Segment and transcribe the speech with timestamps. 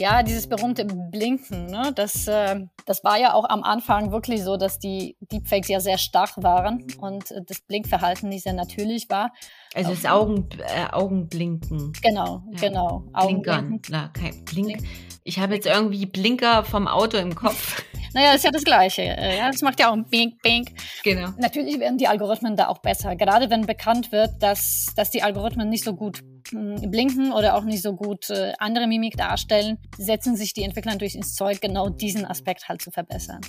[0.00, 1.92] Ja, dieses berühmte Blinken, ne?
[1.94, 5.98] das, äh, das war ja auch am Anfang wirklich so, dass die Deepfakes ja sehr
[5.98, 9.30] stark waren und äh, das Blinkverhalten nicht sehr natürlich war.
[9.74, 11.92] Also das Augen, äh, Augenblinken.
[12.02, 12.60] Genau, ja.
[12.60, 13.04] genau.
[13.24, 14.78] Blinkern, klar, kein Blink.
[14.78, 14.82] Blink.
[15.22, 17.82] Ich habe jetzt irgendwie Blinker vom Auto im Kopf.
[18.12, 19.02] Naja, das ist ja das Gleiche.
[19.02, 20.70] Äh, ja, das macht ja auch ein Bink, Bink.
[21.04, 21.28] Genau.
[21.38, 23.14] Natürlich werden die Algorithmen da auch besser.
[23.14, 26.18] Gerade wenn bekannt wird, dass, dass die Algorithmen nicht so gut
[26.50, 30.96] hm, blinken oder auch nicht so gut äh, andere Mimik darstellen, setzen sich die Entwickler
[30.96, 33.42] durch ins Zeug, genau diesen Aspekt halt zu verbessern.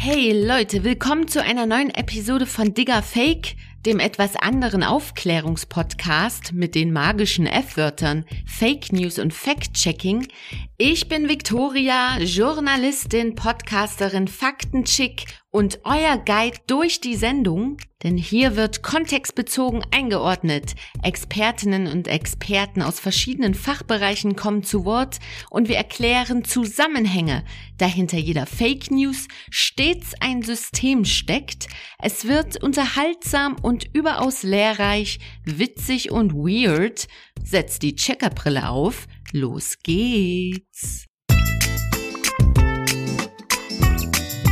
[0.00, 3.56] Hey Leute, willkommen zu einer neuen Episode von Digger Fake,
[3.88, 10.28] dem etwas anderen Aufklärungspodcast mit den magischen F-Wörtern Fake News und Fact-Checking.
[10.76, 18.82] Ich bin Victoria, Journalistin, Podcasterin, Faktenchick und euer Guide durch die Sendung, denn hier wird
[18.82, 20.74] kontextbezogen eingeordnet.
[21.02, 25.18] Expertinnen und Experten aus verschiedenen Fachbereichen kommen zu Wort
[25.50, 27.44] und wir erklären Zusammenhänge.
[27.78, 31.68] Dahinter jeder Fake News stets ein System steckt.
[32.00, 37.08] Es wird unterhaltsam und überaus lehrreich, witzig und weird.
[37.42, 39.06] Setzt die Checkerbrille auf.
[39.32, 41.06] Los geht's.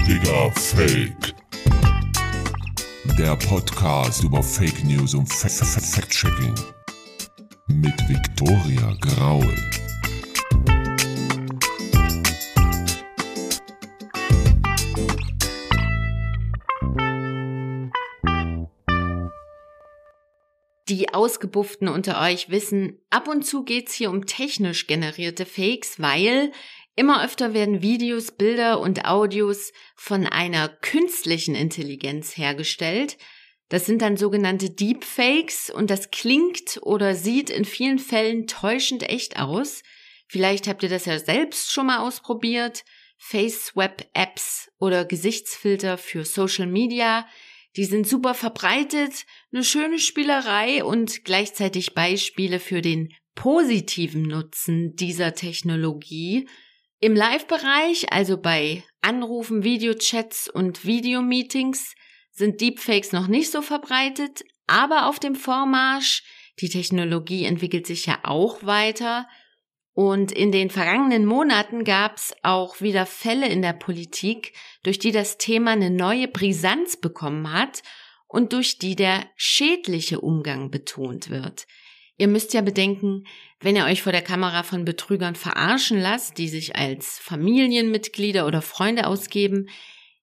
[0.07, 1.35] Digga Fake.
[3.19, 6.55] Der Podcast über Fake News und Fact-Checking.
[7.69, 9.55] Mit Viktoria Graul.
[20.97, 26.51] Die Ausgebufften unter euch wissen, ab und zu geht's hier um technisch generierte Fakes, weil
[26.99, 33.19] Immer öfter werden Videos, Bilder und Audios von einer künstlichen Intelligenz hergestellt.
[33.69, 39.39] Das sind dann sogenannte Deepfakes und das klingt oder sieht in vielen Fällen täuschend echt
[39.39, 39.83] aus.
[40.27, 42.83] Vielleicht habt ihr das ja selbst schon mal ausprobiert.
[43.19, 47.27] Face-Swap-Apps oder Gesichtsfilter für Social Media.
[47.77, 55.35] Die sind super verbreitet, eine schöne Spielerei und gleichzeitig Beispiele für den positiven Nutzen dieser
[55.35, 56.49] Technologie.
[57.01, 61.95] Im Live-Bereich, also bei Anrufen, Videochats und Videomeetings,
[62.33, 66.23] sind Deepfakes noch nicht so verbreitet, aber auf dem Vormarsch.
[66.61, 69.29] Die Technologie entwickelt sich ja auch weiter.
[69.97, 74.53] Und in den vergangenen Monaten gab es auch wieder Fälle in der Politik,
[74.83, 77.83] durch die das Thema eine neue Brisanz bekommen hat
[78.29, 81.67] und durch die der schädliche Umgang betont wird.
[82.19, 83.25] Ihr müsst ja bedenken,
[83.61, 88.61] wenn ihr euch vor der Kamera von Betrügern verarschen lasst, die sich als Familienmitglieder oder
[88.61, 89.71] Freunde ausgeben,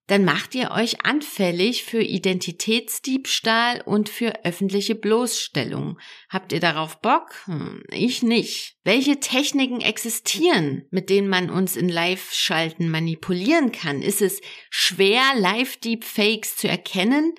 [0.08, 5.97] dann macht ihr euch anfällig für Identitätsdiebstahl und für öffentliche Bloßstellung.
[6.30, 7.34] Habt ihr darauf Bock?
[7.46, 8.75] Hm, ich nicht.
[8.84, 14.02] Welche Techniken existieren, mit denen man uns in Live-Schalten manipulieren kann?
[14.02, 17.34] Ist es schwer, Live-Deepfakes zu erkennen?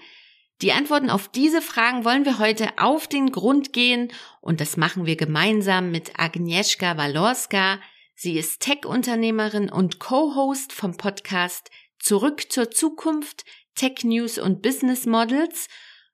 [0.63, 4.11] Die Antworten auf diese Fragen wollen wir heute auf den Grund gehen
[4.41, 7.81] und das machen wir gemeinsam mit Agnieszka Walorska.
[8.15, 11.71] Sie ist Tech-Unternehmerin und Co-Host vom Podcast
[12.05, 15.69] Zurück zur Zukunft, Tech News und Business Models.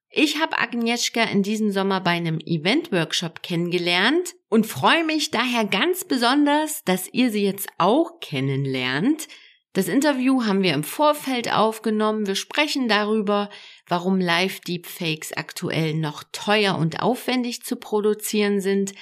[0.08, 6.04] Ich habe Agnieszka in diesem Sommer bei einem Event-Workshop kennengelernt und freue mich daher ganz
[6.04, 9.26] besonders, dass ihr sie jetzt auch kennenlernt.
[9.72, 12.28] Das Interview haben wir im Vorfeld aufgenommen.
[12.28, 13.50] Wir sprechen darüber,
[13.88, 18.92] warum Live-Deepfakes aktuell noch teuer und aufwendig zu produzieren sind,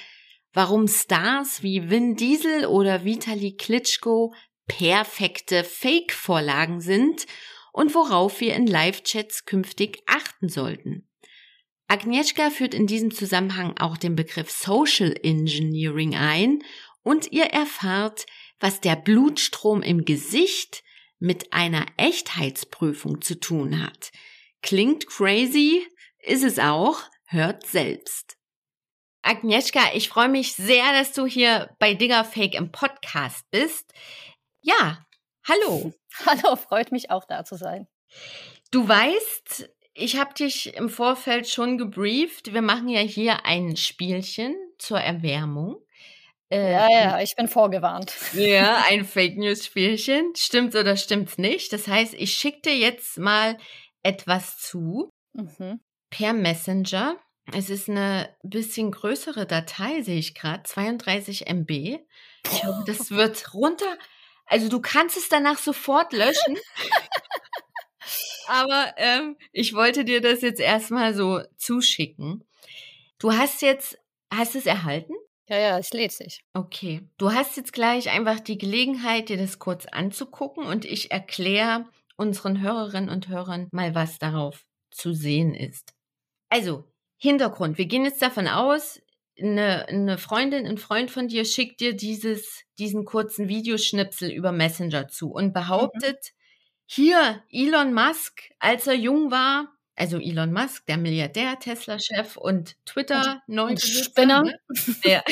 [0.53, 4.33] warum Stars wie Vin Diesel oder Vitali Klitschko
[4.69, 7.25] perfekte Fake-Vorlagen sind
[7.73, 11.09] und worauf wir in Live-Chats künftig achten sollten.
[11.87, 16.63] Agnieszka führt in diesem Zusammenhang auch den Begriff Social Engineering ein
[17.03, 18.25] und ihr erfahrt,
[18.59, 20.83] was der Blutstrom im Gesicht
[21.17, 24.11] mit einer Echtheitsprüfung zu tun hat.
[24.61, 25.85] Klingt crazy,
[26.19, 28.37] ist es auch, hört selbst.
[29.21, 33.93] Agnieszka, ich freue mich sehr, dass du hier bei Digger Fake im Podcast bist.
[34.61, 35.05] Ja,
[35.47, 35.93] hallo.
[36.25, 37.87] Hallo, freut mich auch da zu sein.
[38.71, 42.51] Du weißt, ich habe dich im Vorfeld schon gebrieft.
[42.53, 45.77] Wir machen ja hier ein Spielchen zur Erwärmung.
[46.51, 48.13] Äh, ja, ja, ich bin vorgewarnt.
[48.33, 50.33] Ja, ein Fake News Spielchen.
[50.35, 51.71] Stimmt oder stimmt's nicht?
[51.71, 53.57] Das heißt, ich schicke dir jetzt mal
[54.01, 55.79] etwas zu mhm.
[56.09, 57.17] per Messenger.
[57.53, 61.69] Es ist eine bisschen größere Datei, sehe ich gerade, 32 MB.
[61.71, 63.97] Ich hoffe, das wird runter.
[64.49, 66.57] Also du kannst es danach sofort löschen.
[68.47, 72.43] Aber ähm, ich wollte dir das jetzt erstmal so zuschicken.
[73.19, 73.99] Du hast jetzt,
[74.33, 75.13] hast es erhalten?
[75.47, 76.43] Ja, ja, es lädt sich.
[76.53, 77.07] Okay.
[77.17, 81.85] Du hast jetzt gleich einfach die Gelegenheit, dir das kurz anzugucken und ich erkläre
[82.17, 85.93] unseren Hörerinnen und Hörern mal, was darauf zu sehen ist.
[86.49, 86.83] Also,
[87.17, 87.77] Hintergrund.
[87.77, 89.01] Wir gehen jetzt davon aus,
[89.39, 95.07] eine, eine Freundin, ein Freund von dir schickt dir dieses, diesen kurzen Videoschnipsel über Messenger
[95.07, 96.83] zu und behauptet, mhm.
[96.85, 103.41] hier Elon Musk, als er jung war, also Elon Musk, der Milliardär, Tesla-Chef und Twitter,
[103.77, 104.59] Spinner, ne?
[105.03, 105.23] der,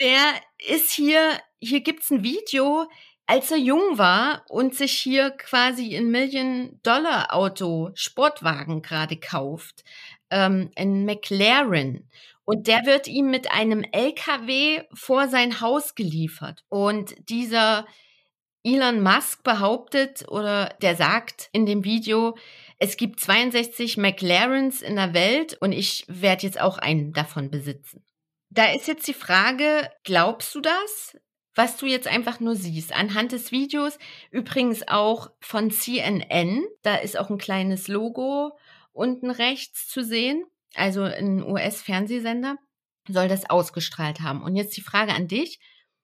[0.00, 0.34] der
[0.66, 2.88] ist hier, hier gibt's ein Video,
[3.26, 9.84] als er jung war und sich hier quasi ein Million-Dollar-Auto, Sportwagen gerade kauft,
[10.30, 12.08] ähm, ein McLaren.
[12.48, 16.64] Und der wird ihm mit einem LKW vor sein Haus geliefert.
[16.70, 17.86] Und dieser
[18.64, 22.38] Elon Musk behauptet oder der sagt in dem Video,
[22.78, 28.02] es gibt 62 McLarens in der Welt und ich werde jetzt auch einen davon besitzen.
[28.48, 31.18] Da ist jetzt die Frage, glaubst du das?
[31.54, 33.98] Was du jetzt einfach nur siehst, anhand des Videos,
[34.30, 38.56] übrigens auch von CNN, da ist auch ein kleines Logo
[38.94, 42.56] unten rechts zu sehen also ein US-Fernsehsender,
[43.08, 44.42] soll das ausgestrahlt haben.
[44.42, 45.58] Und jetzt die Frage an dich,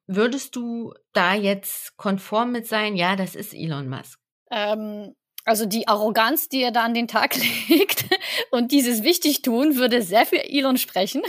[0.06, 2.96] würdest du da jetzt konform mit sein?
[2.96, 4.18] Ja, das ist Elon Musk.
[4.50, 5.14] Ähm,
[5.44, 7.36] also die Arroganz, die er da an den Tag
[7.68, 8.06] legt
[8.50, 11.22] und dieses Wichtigtun würde sehr für Elon sprechen.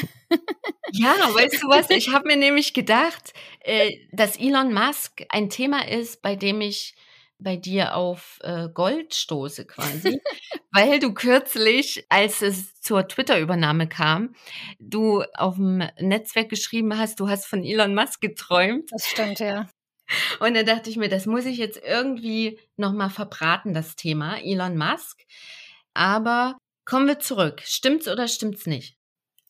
[0.91, 1.89] Ja, weißt du was?
[1.89, 6.95] Ich habe mir nämlich gedacht, äh, dass Elon Musk ein Thema ist, bei dem ich
[7.39, 10.19] bei dir auf äh, Gold stoße quasi,
[10.71, 14.35] weil du kürzlich, als es zur Twitter-Übernahme kam,
[14.79, 18.89] du auf dem Netzwerk geschrieben hast, du hast von Elon Musk geträumt.
[18.91, 19.67] Das stimmt, ja.
[20.39, 24.77] Und da dachte ich mir, das muss ich jetzt irgendwie nochmal verbraten, das Thema Elon
[24.77, 25.25] Musk.
[25.93, 27.61] Aber kommen wir zurück.
[27.65, 28.97] Stimmt's oder stimmt's nicht?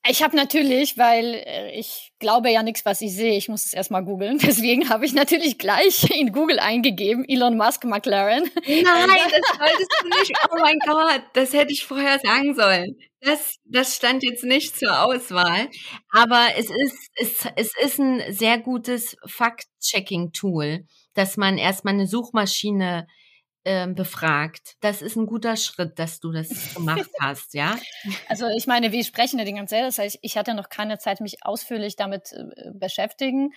[0.07, 3.37] Ich habe natürlich, weil äh, ich glaube ja nichts, was ich sehe.
[3.37, 4.37] Ich muss es erstmal googeln.
[4.41, 8.43] Deswegen habe ich natürlich gleich in Google eingegeben, Elon Musk McLaren.
[8.43, 10.33] Nein, das wolltest du nicht.
[10.51, 12.97] Oh mein Gott, das hätte ich vorher sagen sollen.
[13.21, 15.69] Das, das stand jetzt nicht zur Auswahl.
[16.11, 20.85] Aber es ist, es, es ist ein sehr gutes Fact-Checking-Tool,
[21.15, 23.07] dass man erstmal eine Suchmaschine
[23.65, 24.75] befragt.
[24.81, 27.75] Das ist ein guter Schritt, dass du das gemacht hast, ja?
[28.29, 29.83] Also ich meine, wir sprechen ja die ganze Zeit.
[29.83, 33.53] Das heißt, ich hatte noch keine Zeit, mich ausführlich damit äh, beschäftigen.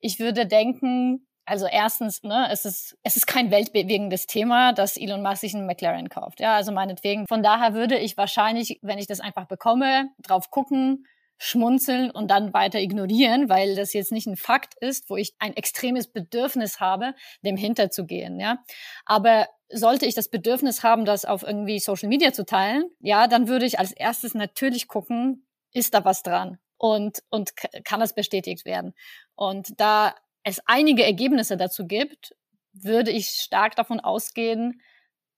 [0.00, 5.22] Ich würde denken, also erstens, ne, es ist, es ist kein weltbewegendes Thema, dass Elon
[5.22, 6.40] Musk sich einen McLaren kauft.
[6.40, 7.26] Ja, also meinetwegen.
[7.26, 11.06] Von daher würde ich wahrscheinlich, wenn ich das einfach bekomme, drauf gucken,
[11.42, 15.56] schmunzeln und dann weiter ignorieren, weil das jetzt nicht ein Fakt ist, wo ich ein
[15.56, 18.62] extremes Bedürfnis habe, dem hinterzugehen, ja.
[19.04, 23.48] Aber sollte ich das Bedürfnis haben, das auf irgendwie Social Media zu teilen, ja, dann
[23.48, 27.54] würde ich als erstes natürlich gucken, ist da was dran und, und
[27.84, 28.94] kann das bestätigt werden.
[29.34, 32.36] Und da es einige Ergebnisse dazu gibt,
[32.72, 34.80] würde ich stark davon ausgehen,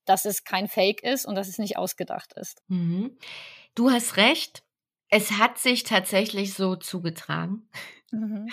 [0.05, 2.61] dass es kein Fake ist und dass es nicht ausgedacht ist.
[2.67, 3.17] Mhm.
[3.73, 4.64] Du hast recht.
[5.09, 7.69] Es hat sich tatsächlich so zugetragen.
[8.11, 8.49] Mhm.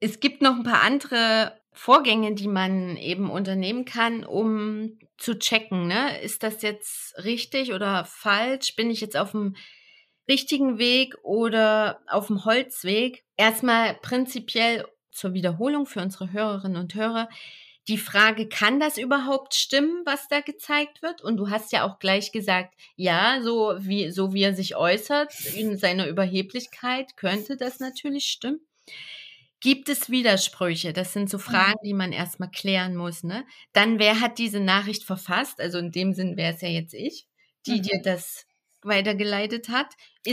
[0.00, 5.86] Es gibt noch ein paar andere Vorgänge, die man eben unternehmen kann, um zu checken,
[5.86, 6.20] ne?
[6.20, 8.76] Ist das jetzt richtig oder falsch?
[8.76, 9.56] Bin ich jetzt auf dem
[10.28, 13.24] richtigen Weg oder auf dem Holzweg?
[13.36, 17.28] Erstmal prinzipiell zur Wiederholung für unsere Hörerinnen und Hörer
[17.88, 21.22] die Frage, kann das überhaupt stimmen, was da gezeigt wird?
[21.22, 25.34] Und du hast ja auch gleich gesagt, ja, so wie, so wie er sich äußert,
[25.54, 28.60] in seiner Überheblichkeit, könnte das natürlich stimmen.
[29.60, 30.92] Gibt es Widersprüche?
[30.92, 33.22] Das sind so Fragen, die man erstmal klären muss.
[33.22, 33.46] Ne?
[33.72, 35.60] Dann, wer hat diese Nachricht verfasst?
[35.60, 37.26] Also in dem Sinn wäre es ja jetzt ich,
[37.66, 37.82] die mhm.
[37.82, 38.46] dir das
[38.84, 39.86] weitergeleitet hat.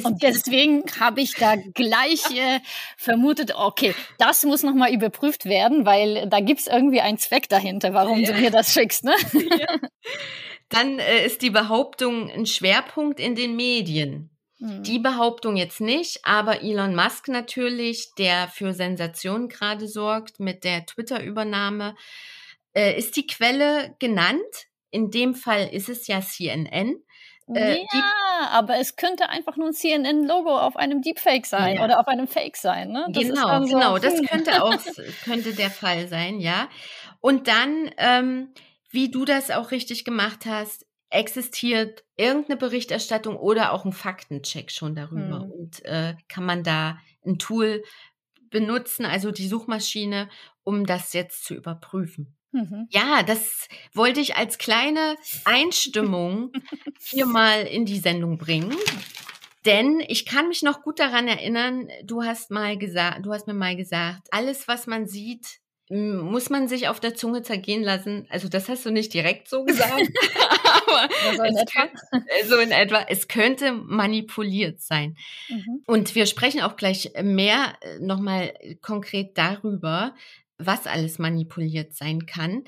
[0.03, 2.59] und deswegen habe ich da gleich äh,
[2.97, 7.93] vermutet, okay, das muss nochmal überprüft werden, weil da gibt es irgendwie einen Zweck dahinter,
[7.93, 8.31] warum ja.
[8.31, 9.03] du mir das schickst.
[9.03, 9.15] Ne?
[9.59, 9.77] Ja.
[10.69, 14.29] Dann äh, ist die Behauptung ein Schwerpunkt in den Medien.
[14.61, 14.83] Mhm.
[14.83, 20.85] Die Behauptung jetzt nicht, aber Elon Musk natürlich, der für Sensationen gerade sorgt mit der
[20.85, 21.95] Twitter-Übernahme.
[22.73, 24.67] Äh, ist die Quelle genannt?
[24.91, 27.01] In dem Fall ist es ja CNN.
[27.47, 31.83] Äh, ja, aber es könnte einfach nur ein CNN-Logo auf einem Deepfake sein ja.
[31.83, 32.91] oder auf einem Fake sein.
[32.91, 33.07] Ne?
[33.11, 34.25] Genau, so, genau, das hm.
[34.25, 34.75] könnte auch
[35.23, 36.69] könnte der Fall sein, ja.
[37.19, 38.53] Und dann, ähm,
[38.89, 44.95] wie du das auch richtig gemacht hast, existiert irgendeine Berichterstattung oder auch ein Faktencheck schon
[44.95, 45.51] darüber hm.
[45.51, 47.83] und äh, kann man da ein Tool
[48.49, 50.29] benutzen, also die Suchmaschine,
[50.63, 52.35] um das jetzt zu überprüfen.
[52.51, 52.87] Mhm.
[52.89, 55.15] Ja, das wollte ich als kleine
[55.45, 56.51] Einstimmung
[56.99, 58.75] hier mal in die Sendung bringen.
[59.65, 63.53] Denn ich kann mich noch gut daran erinnern, du hast mal gesagt, du hast mir
[63.53, 68.25] mal gesagt, alles, was man sieht, muss man sich auf der Zunge zergehen lassen.
[68.29, 69.91] Also das hast du nicht direkt so gesagt,
[70.87, 71.81] aber so in, etwa.
[71.81, 73.05] Könnte, so in etwa.
[73.09, 75.17] Es könnte manipuliert sein.
[75.49, 75.83] Mhm.
[75.85, 80.15] Und wir sprechen auch gleich mehr äh, nochmal konkret darüber,
[80.65, 82.63] was alles manipuliert sein kann.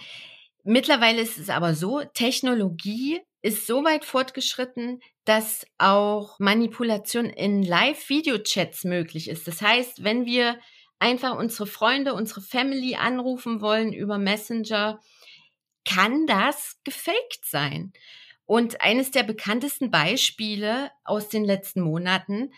[0.64, 8.86] Mittlerweile ist es aber so, Technologie ist so weit fortgeschritten, dass auch Manipulation in Live-Video-Chats
[8.86, 9.48] möglich ist.
[9.48, 10.58] Das heißt, wenn wir
[11.00, 15.02] einfach unsere Freunde, unsere Family anrufen wollen über Messenger,
[15.86, 17.92] kann das gefaked sein.
[18.46, 22.54] Und eines der bekanntesten Beispiele aus den letzten Monaten,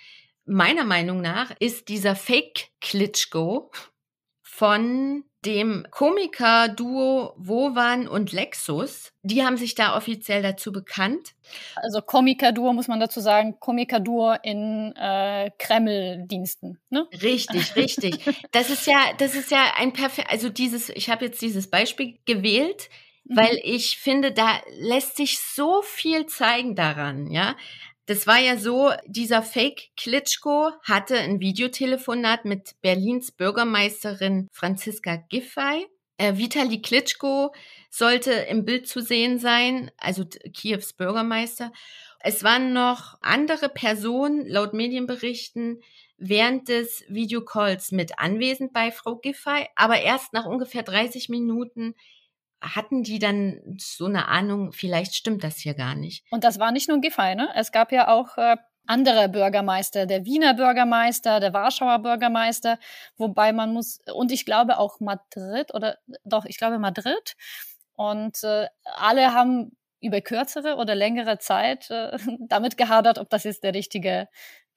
[0.45, 3.71] meiner Meinung nach, ist dieser Fake Klitschko
[4.55, 9.11] von dem Komiker-Duo Wovan und Lexus.
[9.21, 11.33] Die haben sich da offiziell dazu bekannt.
[11.75, 16.79] Also Komiker-Duo muss man dazu sagen, Komiker-Duo in äh, Kreml-Diensten.
[16.89, 17.05] Ne?
[17.21, 18.17] Richtig, richtig.
[18.51, 20.31] Das ist ja, das ist ja ein perfekt.
[20.31, 22.89] Also dieses, ich habe jetzt dieses Beispiel gewählt,
[23.25, 23.35] mhm.
[23.35, 27.55] weil ich finde, da lässt sich so viel zeigen daran, ja.
[28.07, 35.87] Das war ja so, dieser Fake Klitschko hatte ein Videotelefonat mit Berlins Bürgermeisterin Franziska Giffey.
[36.17, 37.53] Äh, Vitali Klitschko
[37.89, 41.71] sollte im Bild zu sehen sein, also Kiews Bürgermeister.
[42.19, 45.81] Es waren noch andere Personen, laut Medienberichten,
[46.17, 51.95] während des Videocalls mit anwesend bei Frau Giffey, aber erst nach ungefähr 30 Minuten
[52.61, 56.25] hatten die dann so eine Ahnung, vielleicht stimmt das hier gar nicht.
[56.31, 57.49] Und das war nicht nur Giffey, ne?
[57.55, 58.57] Es gab ja auch äh,
[58.87, 62.79] andere Bürgermeister, der Wiener Bürgermeister, der Warschauer Bürgermeister,
[63.17, 67.35] wobei man muss, und ich glaube auch Madrid oder doch, ich glaube Madrid.
[67.95, 69.71] Und äh, alle haben
[70.01, 74.27] über kürzere oder längere Zeit äh, damit gehadert, ob das jetzt der richtige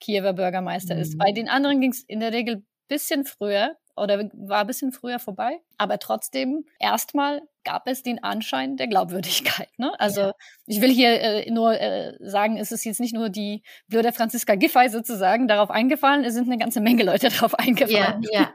[0.01, 1.01] Kiewer Bürgermeister mhm.
[1.01, 1.19] ist.
[1.19, 5.19] Bei den anderen ging es in der Regel bisschen früher oder war ein bisschen früher
[5.19, 5.61] vorbei.
[5.77, 9.69] Aber trotzdem, erstmal gab es den Anschein der Glaubwürdigkeit.
[9.77, 9.93] Ne?
[10.01, 10.33] Also ja.
[10.67, 14.55] ich will hier äh, nur äh, sagen, es ist jetzt nicht nur die blöde Franziska
[14.55, 18.23] Giffey sozusagen darauf eingefallen, es sind eine ganze Menge Leute darauf eingefallen.
[18.33, 18.53] Ja, ja.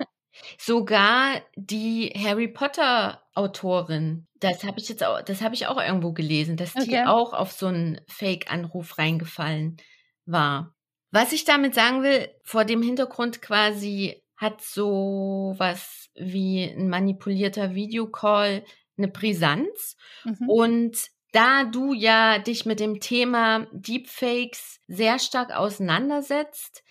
[0.58, 6.12] Sogar die Harry Potter Autorin, das habe ich jetzt auch, das habe ich auch irgendwo
[6.12, 7.05] gelesen, dass die okay.
[7.05, 9.77] auch auf so einen Fake-Anruf reingefallen
[10.25, 10.74] war.
[11.12, 17.75] Was ich damit sagen will, vor dem Hintergrund quasi hat so was wie ein manipulierter
[17.75, 18.63] Videocall
[18.98, 19.96] eine Brisanz.
[20.24, 20.50] Mhm.
[20.50, 20.98] Und
[21.32, 26.84] da du ja dich mit dem Thema Deepfakes sehr stark auseinandersetzt,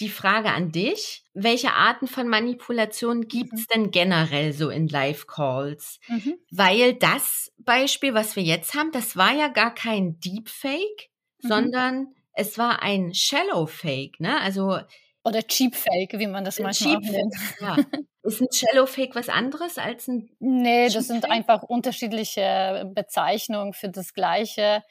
[0.00, 3.66] die Frage an dich, welche Arten von Manipulation gibt es mhm.
[3.72, 6.00] denn generell so in Live-Calls?
[6.08, 6.34] Mhm.
[6.50, 11.10] Weil das Beispiel, was wir jetzt haben, das war ja gar kein Deepfake,
[11.42, 11.48] mhm.
[11.48, 14.40] sondern es war ein Shallow Fake, ne?
[14.40, 14.80] Also
[15.24, 17.34] oder Cheap Fake, wie man das äh, manchmal Cheap nennt.
[17.60, 17.76] Ja.
[18.22, 23.90] Ist ein Shallow Fake was anderes als ein Nee, das sind einfach unterschiedliche Bezeichnungen für
[23.90, 24.82] das Gleiche.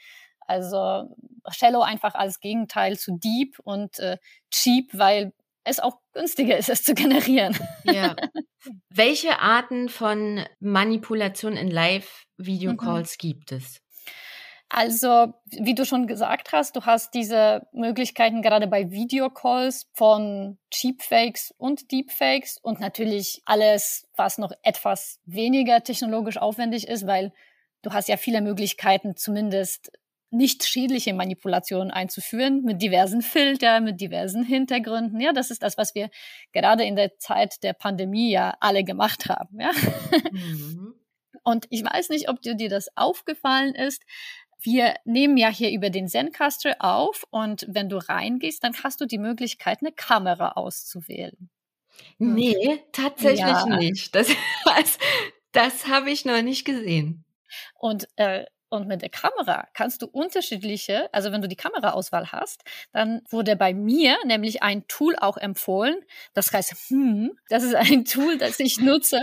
[0.41, 1.15] Also
[1.49, 4.17] Shallow einfach als Gegenteil zu Deep und äh,
[4.51, 7.57] Cheap, weil es auch günstiger ist, es zu generieren.
[7.85, 8.15] Ja.
[8.89, 13.27] Welche Arten von Manipulation in Live-Video-Calls mhm.
[13.27, 13.79] gibt es?
[14.75, 21.53] Also, wie du schon gesagt hast, du hast diese Möglichkeiten gerade bei Videocalls von Cheapfakes
[21.59, 27.33] und Deepfakes und natürlich alles, was noch etwas weniger technologisch aufwendig ist, weil
[27.83, 29.91] du hast ja viele Möglichkeiten, zumindest
[30.31, 35.19] nicht schädliche Manipulationen einzuführen mit diversen Filtern, mit diversen Hintergründen.
[35.19, 36.09] Ja, das ist das, was wir
[36.51, 39.59] gerade in der Zeit der Pandemie ja alle gemacht haben.
[39.59, 39.69] Ja.
[40.31, 40.95] Mhm.
[41.43, 44.01] Und ich weiß nicht, ob dir das aufgefallen ist,
[44.63, 49.05] wir nehmen ja hier über den Zencaster auf und wenn du reingehst, dann hast du
[49.05, 51.49] die Möglichkeit, eine Kamera auszuwählen.
[52.17, 53.77] Nee, tatsächlich ja.
[53.77, 54.15] nicht.
[54.15, 54.29] Das,
[54.65, 54.97] das,
[55.51, 57.23] das habe ich noch nicht gesehen.
[57.77, 62.63] Und äh, und mit der Kamera kannst du unterschiedliche, also wenn du die Kameraauswahl hast,
[62.91, 65.95] dann wurde bei mir nämlich ein Tool auch empfohlen.
[66.33, 69.21] Das heißt, hm, das ist ein Tool, das ich nutze,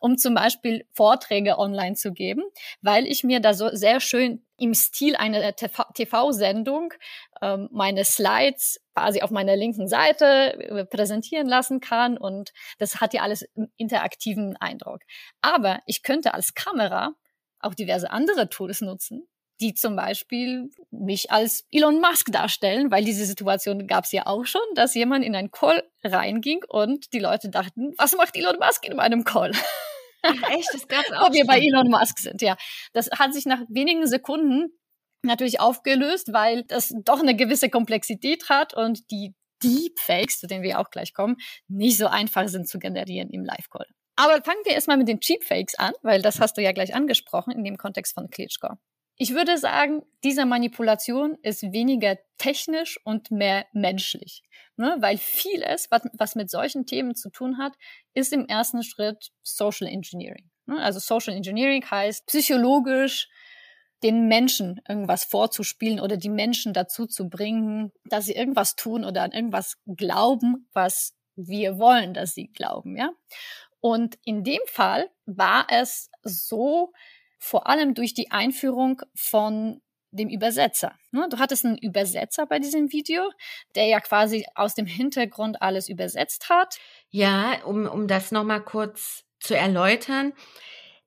[0.00, 2.42] um zum Beispiel Vorträge online zu geben,
[2.80, 6.94] weil ich mir da so sehr schön im Stil einer TV-Sendung
[7.40, 13.14] ähm, meine Slides quasi auf meiner linken Seite äh, präsentieren lassen kann und das hat
[13.14, 15.00] ja alles einen interaktiven Eindruck.
[15.40, 17.14] Aber ich könnte als Kamera
[17.62, 19.26] auch diverse andere Tools nutzen,
[19.60, 24.44] die zum Beispiel mich als Elon Musk darstellen, weil diese Situation gab es ja auch
[24.44, 28.84] schon, dass jemand in einen Call reinging und die Leute dachten, was macht Elon Musk
[28.86, 29.52] in meinem Call?
[30.22, 31.28] Ach echt, das gab's auch.
[31.28, 32.56] Ob wir bei Elon Musk sind, ja.
[32.92, 34.68] Das hat sich nach wenigen Sekunden
[35.22, 40.80] natürlich aufgelöst, weil das doch eine gewisse Komplexität hat und die Deepfakes, zu denen wir
[40.80, 41.36] auch gleich kommen,
[41.68, 43.86] nicht so einfach sind zu generieren im Live-Call.
[44.22, 47.50] Aber fangen wir erstmal mit den Cheapfakes an, weil das hast du ja gleich angesprochen
[47.50, 48.74] in dem Kontext von Klitschko.
[49.16, 54.44] Ich würde sagen, diese Manipulation ist weniger technisch und mehr menschlich,
[54.76, 54.96] ne?
[55.00, 57.72] weil vieles, was, was mit solchen Themen zu tun hat,
[58.14, 60.48] ist im ersten Schritt Social Engineering.
[60.66, 60.80] Ne?
[60.80, 63.28] Also Social Engineering heißt psychologisch
[64.04, 69.22] den Menschen irgendwas vorzuspielen oder die Menschen dazu zu bringen, dass sie irgendwas tun oder
[69.22, 73.10] an irgendwas glauben, was wir wollen, dass sie glauben, ja.
[73.82, 76.94] Und in dem Fall war es so,
[77.38, 80.96] vor allem durch die Einführung von dem Übersetzer.
[81.10, 81.26] Ne?
[81.30, 83.30] Du hattest einen Übersetzer bei diesem Video,
[83.74, 86.78] der ja quasi aus dem Hintergrund alles übersetzt hat.
[87.10, 90.32] Ja, um, um das nochmal kurz zu erläutern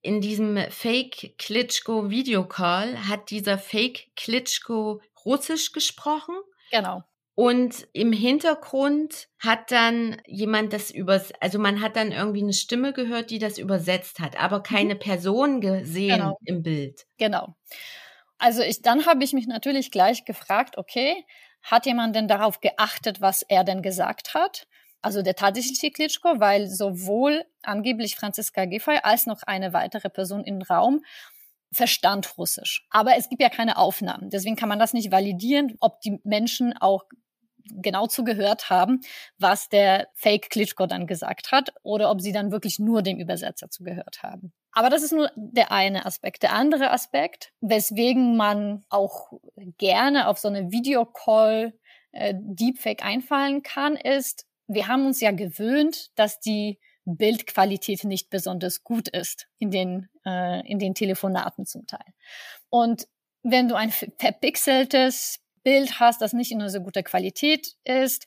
[0.05, 6.35] in diesem Fake Klitschko Videocall hat dieser Fake Klitschko Russisch gesprochen.
[6.69, 7.03] Genau.
[7.35, 12.93] Und im Hintergrund hat dann jemand das übers, also man hat dann irgendwie eine Stimme
[12.93, 14.99] gehört, die das übersetzt hat, aber keine mhm.
[14.99, 16.39] Person gesehen genau.
[16.45, 17.05] im Bild.
[17.17, 17.55] Genau.
[18.37, 21.25] Also ich, dann habe ich mich natürlich gleich gefragt, okay,
[21.61, 24.67] hat jemand denn darauf geachtet, was er denn gesagt hat?
[25.05, 30.63] also der tatsächliche Klitschko, weil sowohl angeblich Franziska Giffey als noch eine weitere Person im
[30.63, 31.05] Raum
[31.71, 32.87] verstand Russisch.
[32.89, 34.31] Aber es gibt ja keine Aufnahmen.
[34.31, 37.03] Deswegen kann man das nicht validieren, ob die Menschen auch
[37.71, 39.01] genau zugehört haben,
[39.37, 43.69] was der Fake Klitschko dann gesagt hat oder ob sie dann wirklich nur dem Übersetzer
[43.69, 44.53] zugehört haben.
[44.71, 46.43] Aber das ist nur der eine Aspekt.
[46.43, 49.31] Der andere Aspekt, weswegen man auch
[49.77, 51.73] gerne auf so eine Videocall
[52.11, 58.83] äh, Deepfake einfallen kann, ist, wir haben uns ja gewöhnt, dass die Bildqualität nicht besonders
[58.83, 62.13] gut ist in den, äh, in den Telefonaten zum Teil.
[62.69, 63.07] Und
[63.43, 68.25] wenn du ein verpixeltes Bild hast, das nicht in so guter Qualität ist,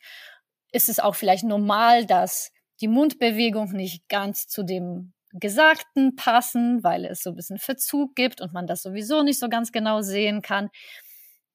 [0.73, 7.05] ist es auch vielleicht normal, dass die Mundbewegung nicht ganz zu dem Gesagten passen, weil
[7.05, 10.43] es so ein bisschen Verzug gibt und man das sowieso nicht so ganz genau sehen
[10.43, 10.69] kann.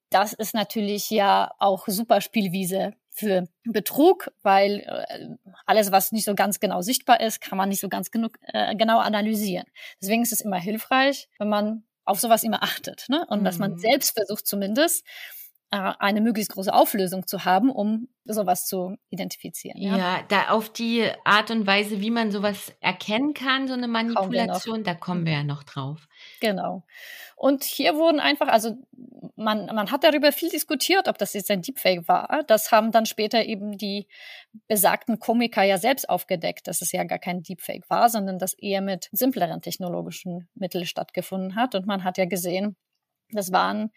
[0.09, 5.27] Das ist natürlich ja auch super Spielwiese für Betrug, weil äh,
[5.65, 8.75] alles, was nicht so ganz genau sichtbar ist, kann man nicht so ganz genug, äh,
[8.75, 9.65] genau analysieren.
[10.01, 13.25] Deswegen ist es immer hilfreich, wenn man auf sowas immer achtet ne?
[13.27, 13.45] und mhm.
[13.45, 13.79] dass man mhm.
[13.79, 15.05] selbst versucht zumindest
[15.73, 19.81] eine möglichst große Auflösung zu haben, um sowas zu identifizieren.
[19.81, 19.97] Ja?
[19.97, 24.83] ja, da auf die Art und Weise, wie man sowas erkennen kann, so eine Manipulation,
[24.83, 26.07] da kommen wir ja noch drauf.
[26.41, 26.83] Genau.
[27.35, 28.77] Und hier wurden einfach, also
[29.35, 32.43] man, man hat darüber viel diskutiert, ob das jetzt ein Deepfake war.
[32.47, 34.07] Das haben dann später eben die
[34.67, 38.81] besagten Komiker ja selbst aufgedeckt, dass es ja gar kein Deepfake war, sondern dass eher
[38.81, 41.73] mit simpleren technologischen Mitteln stattgefunden hat.
[41.73, 42.77] Und man hat ja gesehen,
[43.31, 43.91] das waren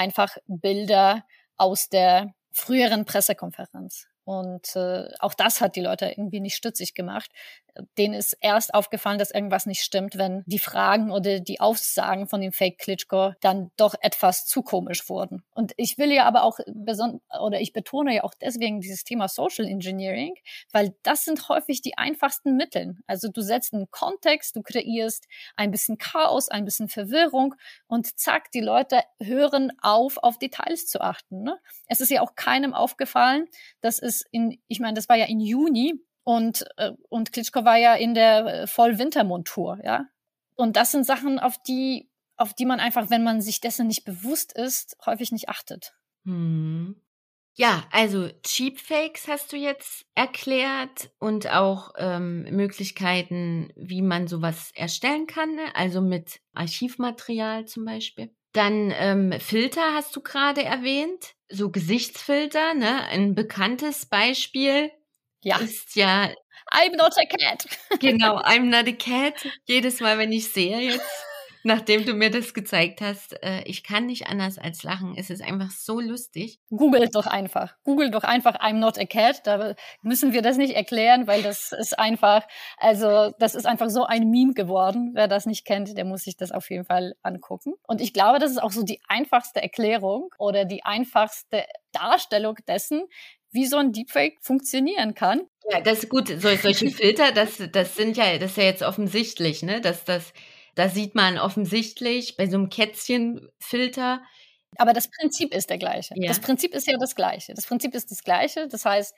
[0.00, 1.26] einfach Bilder
[1.58, 4.06] aus der früheren Pressekonferenz.
[4.24, 7.30] Und äh, auch das hat die Leute irgendwie nicht stützig gemacht.
[7.98, 12.40] Denen ist erst aufgefallen, dass irgendwas nicht stimmt, wenn die Fragen oder die Aussagen von
[12.40, 15.42] dem Fake Klitschko dann doch etwas zu komisch wurden.
[15.54, 19.28] Und ich will ja aber auch besonders, oder ich betone ja auch deswegen dieses Thema
[19.28, 20.34] Social Engineering,
[20.72, 22.96] weil das sind häufig die einfachsten Mittel.
[23.06, 27.54] Also du setzt einen Kontext, du kreierst ein bisschen Chaos, ein bisschen Verwirrung
[27.86, 31.42] und zack, die Leute hören auf, auf Details zu achten.
[31.42, 31.58] Ne?
[31.86, 33.46] Es ist ja auch keinem aufgefallen,
[33.80, 37.76] dass es in, ich meine, das war ja in Juni, und, äh, und Klitschko war
[37.76, 40.06] ja in der äh, Vollwintermontur, ja.
[40.54, 44.04] Und das sind Sachen, auf die, auf die man einfach, wenn man sich dessen nicht
[44.04, 45.94] bewusst ist, häufig nicht achtet.
[46.24, 47.00] Hm.
[47.54, 55.26] Ja, also Cheapfakes hast du jetzt erklärt und auch ähm, Möglichkeiten, wie man sowas erstellen
[55.26, 55.64] kann, ne?
[55.74, 58.30] also mit Archivmaterial zum Beispiel.
[58.52, 63.04] Dann ähm, Filter hast du gerade erwähnt, so Gesichtsfilter, ne?
[63.06, 64.90] Ein bekanntes Beispiel
[65.42, 65.58] ja.
[65.58, 66.30] ist ja.
[66.72, 67.66] I'm not a cat.
[68.00, 69.34] genau, I'm not a cat.
[69.64, 71.26] Jedes Mal, wenn ich sehe jetzt,
[71.62, 75.14] nachdem du mir das gezeigt hast, äh, ich kann nicht anders als lachen.
[75.16, 76.60] Es ist einfach so lustig.
[76.70, 77.74] Google doch einfach.
[77.84, 79.46] Google doch einfach I'm not a cat.
[79.46, 84.04] Da müssen wir das nicht erklären, weil das ist einfach, also das ist einfach so
[84.04, 85.12] ein Meme geworden.
[85.14, 87.74] Wer das nicht kennt, der muss sich das auf jeden Fall angucken.
[87.86, 93.02] Und ich glaube, das ist auch so die einfachste Erklärung oder die einfachste Darstellung dessen,
[93.52, 95.42] wie so ein Deepfake funktionieren kann.
[95.70, 96.28] Ja, das ist gut.
[96.28, 99.80] So, solche Filter, das, das sind ja, das ist ja jetzt offensichtlich, ne?
[99.80, 100.32] Dass das,
[100.74, 104.22] da sieht man offensichtlich bei so einem Kätzchenfilter.
[104.76, 106.14] Aber das Prinzip ist der gleiche.
[106.16, 106.28] Ja.
[106.28, 107.54] Das Prinzip ist ja das gleiche.
[107.54, 108.68] Das Prinzip ist das gleiche.
[108.68, 109.14] Das heißt,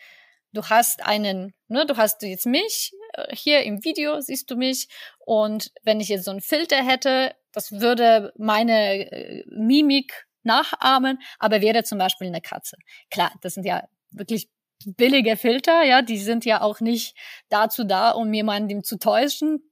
[0.52, 4.88] du hast einen, ne, du hast jetzt mich, äh, hier im Video siehst du mich
[5.18, 11.60] und wenn ich jetzt so einen Filter hätte, das würde meine äh, Mimik nachahmen, aber
[11.60, 12.76] wäre zum Beispiel eine Katze.
[13.10, 14.48] Klar, das sind ja wirklich
[14.96, 17.16] billige Filter, ja, die sind ja auch nicht
[17.48, 19.62] dazu da, um jemanden zu täuschen,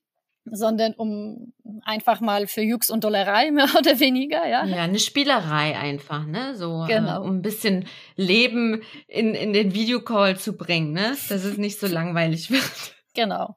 [0.44, 1.53] sondern um
[1.85, 4.64] einfach mal für Jux und Dollerei mehr oder weniger, ja.
[4.64, 6.55] Ja, eine Spielerei einfach, ne?
[6.57, 7.22] So, äh, genau.
[7.22, 11.16] Äh, um ein bisschen Leben in, in den Videocall zu bringen, ne?
[11.29, 12.94] Dass es nicht so langweilig wird.
[13.14, 13.57] Genau.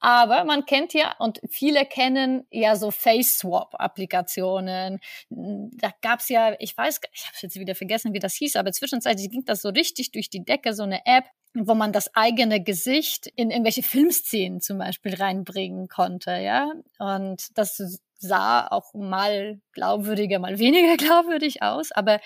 [0.00, 5.00] Aber man kennt ja und viele kennen ja so Face-Swap-Applikationen.
[5.28, 9.30] Da gab's ja, ich weiß, ich habe jetzt wieder vergessen, wie das hieß, aber zwischenzeitlich
[9.30, 13.26] ging das so richtig durch die Decke, so eine App, wo man das eigene Gesicht
[13.36, 16.72] in irgendwelche Filmszenen zum Beispiel reinbringen konnte, ja.
[16.98, 22.20] Und das sah auch mal glaubwürdiger, mal weniger glaubwürdig aus, aber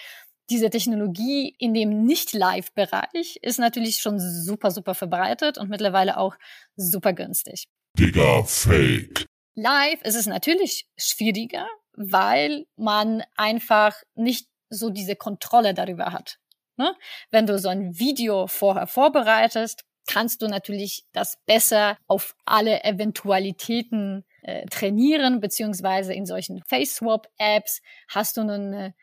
[0.51, 6.37] diese Technologie in dem Nicht-Live-Bereich ist natürlich schon super, super verbreitet und mittlerweile auch
[6.77, 7.65] super günstig.
[7.99, 9.27] Digga, fake.
[9.55, 16.39] Live ist es natürlich schwieriger, weil man einfach nicht so diese Kontrolle darüber hat.
[16.77, 16.95] Ne?
[17.31, 24.25] Wenn du so ein Video vorher vorbereitest, kannst du natürlich das besser auf alle Eventualitäten
[24.43, 28.95] äh, trainieren, beziehungsweise in solchen Face-Swap-Apps hast du eine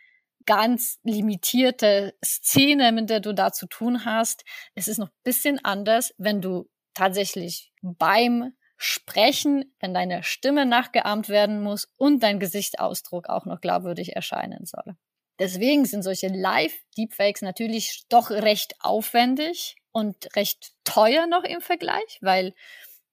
[0.45, 4.43] ganz limitierte Szene, mit der du da zu tun hast.
[4.75, 11.29] Es ist noch ein bisschen anders, wenn du tatsächlich beim Sprechen, wenn deine Stimme nachgeahmt
[11.29, 14.95] werden muss und dein Gesichtsausdruck auch noch glaubwürdig erscheinen soll.
[15.37, 22.53] Deswegen sind solche Live-Deepfakes natürlich doch recht aufwendig und recht teuer noch im Vergleich, weil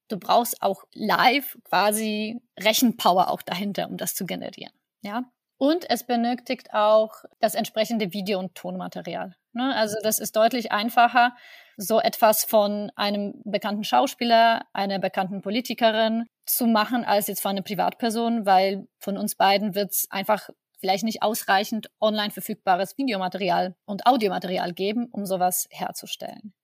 [0.08, 4.72] du brauchst auch live quasi Rechenpower auch dahinter, um das zu generieren.
[5.02, 9.34] Ja, und es benötigt auch das entsprechende Video- und Tonmaterial.
[9.52, 9.74] Ne?
[9.74, 11.36] Also das ist deutlich einfacher,
[11.76, 17.62] so etwas von einem bekannten Schauspieler, einer bekannten Politikerin zu machen, als jetzt von einer
[17.62, 20.48] Privatperson, weil von uns beiden wird es einfach
[20.80, 26.54] vielleicht nicht ausreichend online verfügbares Videomaterial und Audiomaterial geben, um sowas herzustellen.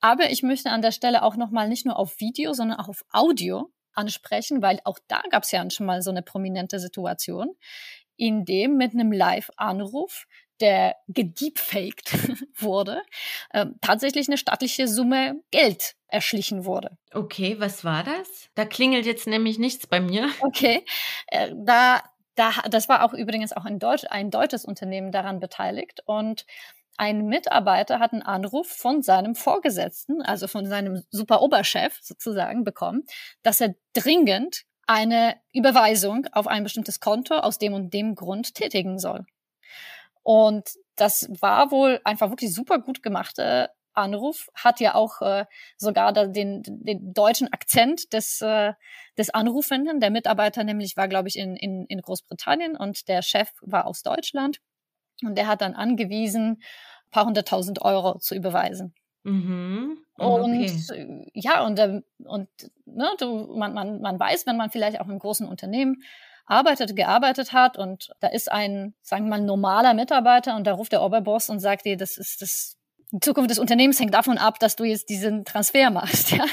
[0.00, 3.04] Aber ich möchte an der Stelle auch nochmal nicht nur auf Video, sondern auch auf
[3.12, 7.54] Audio ansprechen, weil auch da gab es ja schon mal so eine prominente Situation,
[8.18, 10.26] in dem mit einem Live-Anruf
[10.60, 12.12] der gedeepfaked
[12.60, 13.02] wurde,
[13.50, 16.98] äh, tatsächlich eine stattliche Summe Geld erschlichen wurde.
[17.12, 18.50] Okay, was war das?
[18.54, 20.28] Da klingelt jetzt nämlich nichts bei mir.
[20.40, 20.84] Okay,
[21.28, 22.02] äh, da,
[22.34, 26.44] da, das war auch übrigens auch ein, Deutsch, ein deutsches Unternehmen daran beteiligt und
[26.96, 33.04] ein Mitarbeiter hat einen Anruf von seinem Vorgesetzten, also von seinem Superoberchef sozusagen bekommen,
[33.44, 38.98] dass er dringend eine Überweisung auf ein bestimmtes Konto aus dem und dem Grund tätigen
[38.98, 39.26] soll.
[40.22, 45.44] Und das war wohl einfach wirklich super gut gemachte Anruf, hat ja auch äh,
[45.76, 48.72] sogar den, den deutschen Akzent des, äh,
[49.18, 50.00] des Anrufenden.
[50.00, 54.02] Der Mitarbeiter nämlich war, glaube ich, in, in, in Großbritannien und der Chef war aus
[54.02, 54.60] Deutschland.
[55.22, 56.62] Und der hat dann angewiesen,
[57.10, 58.94] paar hunderttausend Euro zu überweisen.
[59.28, 59.98] Mhm.
[60.16, 61.30] Und okay.
[61.34, 62.48] ja, und, ähm, und
[62.86, 66.02] ne, du, man, man, man weiß, wenn man vielleicht auch im großen Unternehmen
[66.46, 70.92] arbeitet, gearbeitet hat und da ist ein, sagen wir mal, normaler Mitarbeiter und da ruft
[70.92, 72.76] der Oberboss und sagt dir, das ist das,
[73.12, 76.44] die Zukunft des Unternehmens hängt davon ab, dass du jetzt diesen Transfer machst, ja.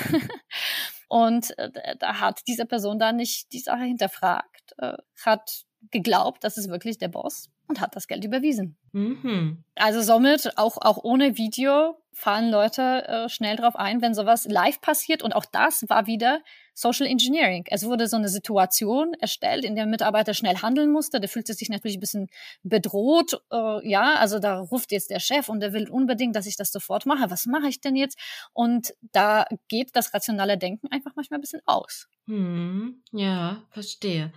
[1.07, 6.57] Und äh, da hat diese Person dann nicht die Sache hinterfragt, äh, hat geglaubt, das
[6.57, 8.77] ist wirklich der Boss und hat das Geld überwiesen.
[8.91, 9.63] Mhm.
[9.75, 14.79] Also somit auch, auch ohne Video fallen Leute äh, schnell drauf ein, wenn sowas live
[14.81, 15.21] passiert.
[15.21, 16.39] Und auch das war wieder
[16.75, 17.63] Social Engineering.
[17.69, 21.19] Es wurde so eine Situation erstellt, in der Mitarbeiter schnell handeln musste.
[21.19, 22.27] Der fühlte sich natürlich ein bisschen
[22.63, 23.41] bedroht.
[23.51, 26.71] Äh, ja, also da ruft jetzt der Chef und der will unbedingt, dass ich das
[26.71, 27.31] sofort mache.
[27.31, 28.19] Was mache ich denn jetzt?
[28.53, 32.07] Und da geht das rationale Denken einfach manchmal ein bisschen aus.
[32.27, 34.33] Hm, ja, verstehe.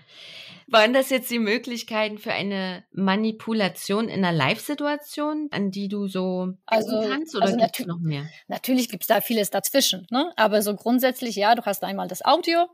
[0.66, 6.52] Waren das jetzt die Möglichkeiten für eine Manipulation in einer Live-Situation, an die du so
[6.66, 8.26] also, kannst oder also gibt's noch mehr?
[8.46, 10.30] Natürlich gibt's da vieles dazwischen, ne?
[10.36, 12.68] aber so grundsätzlich, ja, du hast einmal das Audio,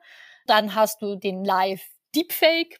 [0.46, 2.78] dann hast du den Live-Deepfake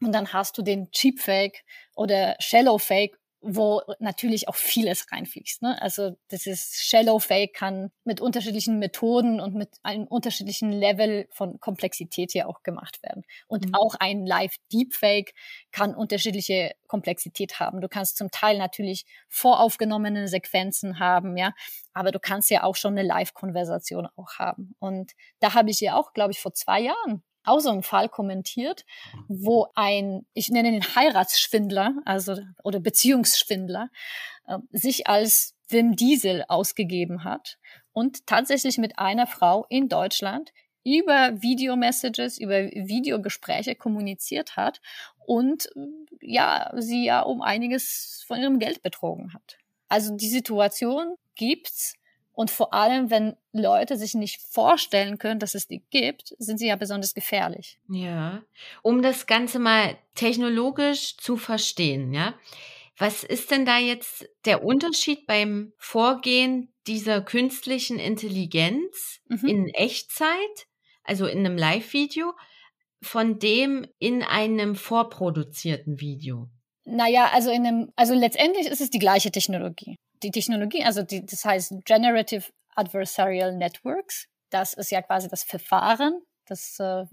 [0.00, 1.60] und dann hast du den Cheapfake
[1.94, 5.62] oder Shallow-Fake wo natürlich auch vieles reinfließt.
[5.62, 5.80] Ne?
[5.80, 11.60] Also das ist Shallow Fake kann mit unterschiedlichen Methoden und mit einem unterschiedlichen Level von
[11.60, 13.22] Komplexität hier auch gemacht werden.
[13.46, 13.74] Und mhm.
[13.74, 15.32] auch ein Live Deepfake
[15.70, 17.80] kann unterschiedliche Komplexität haben.
[17.80, 21.54] Du kannst zum Teil natürlich voraufgenommene Sequenzen haben, ja,
[21.92, 24.74] aber du kannst ja auch schon eine Live-Konversation auch haben.
[24.80, 28.08] Und da habe ich ja auch, glaube ich, vor zwei Jahren auch so einen Fall
[28.08, 28.84] kommentiert,
[29.28, 33.90] wo ein, ich nenne den Heiratsschwindler, also oder Beziehungsschwindler,
[34.46, 37.58] äh, sich als Wim Diesel ausgegeben hat
[37.92, 40.52] und tatsächlich mit einer Frau in Deutschland
[40.84, 44.80] über Videomessages, über Videogespräche kommuniziert hat
[45.26, 45.68] und
[46.20, 49.58] ja, sie ja um einiges von ihrem Geld betrogen hat.
[49.88, 51.94] Also die Situation gibt's
[52.36, 56.66] und vor allem, wenn Leute sich nicht vorstellen können, dass es die gibt, sind sie
[56.66, 57.78] ja besonders gefährlich.
[57.88, 58.42] Ja.
[58.82, 62.34] Um das Ganze mal technologisch zu verstehen, ja.
[62.98, 69.48] Was ist denn da jetzt der Unterschied beim Vorgehen dieser künstlichen Intelligenz mhm.
[69.48, 70.66] in Echtzeit,
[71.04, 72.34] also in einem Live-Video,
[73.00, 76.50] von dem in einem vorproduzierten Video?
[76.84, 79.96] Naja, also in einem, also letztendlich ist es die gleiche Technologie.
[80.22, 84.28] Die Technologie, also die, das heißt Generative Adversarial Networks.
[84.50, 86.20] Das ist ja quasi das Verfahren.
[86.46, 87.04] Das äh,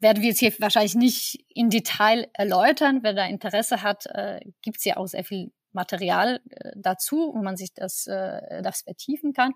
[0.00, 3.00] werden wir jetzt hier wahrscheinlich nicht in Detail erläutern.
[3.02, 7.42] Wer da Interesse hat, äh, gibt es ja auch sehr viel Material äh, dazu, wo
[7.42, 9.52] man sich das, äh, das vertiefen kann.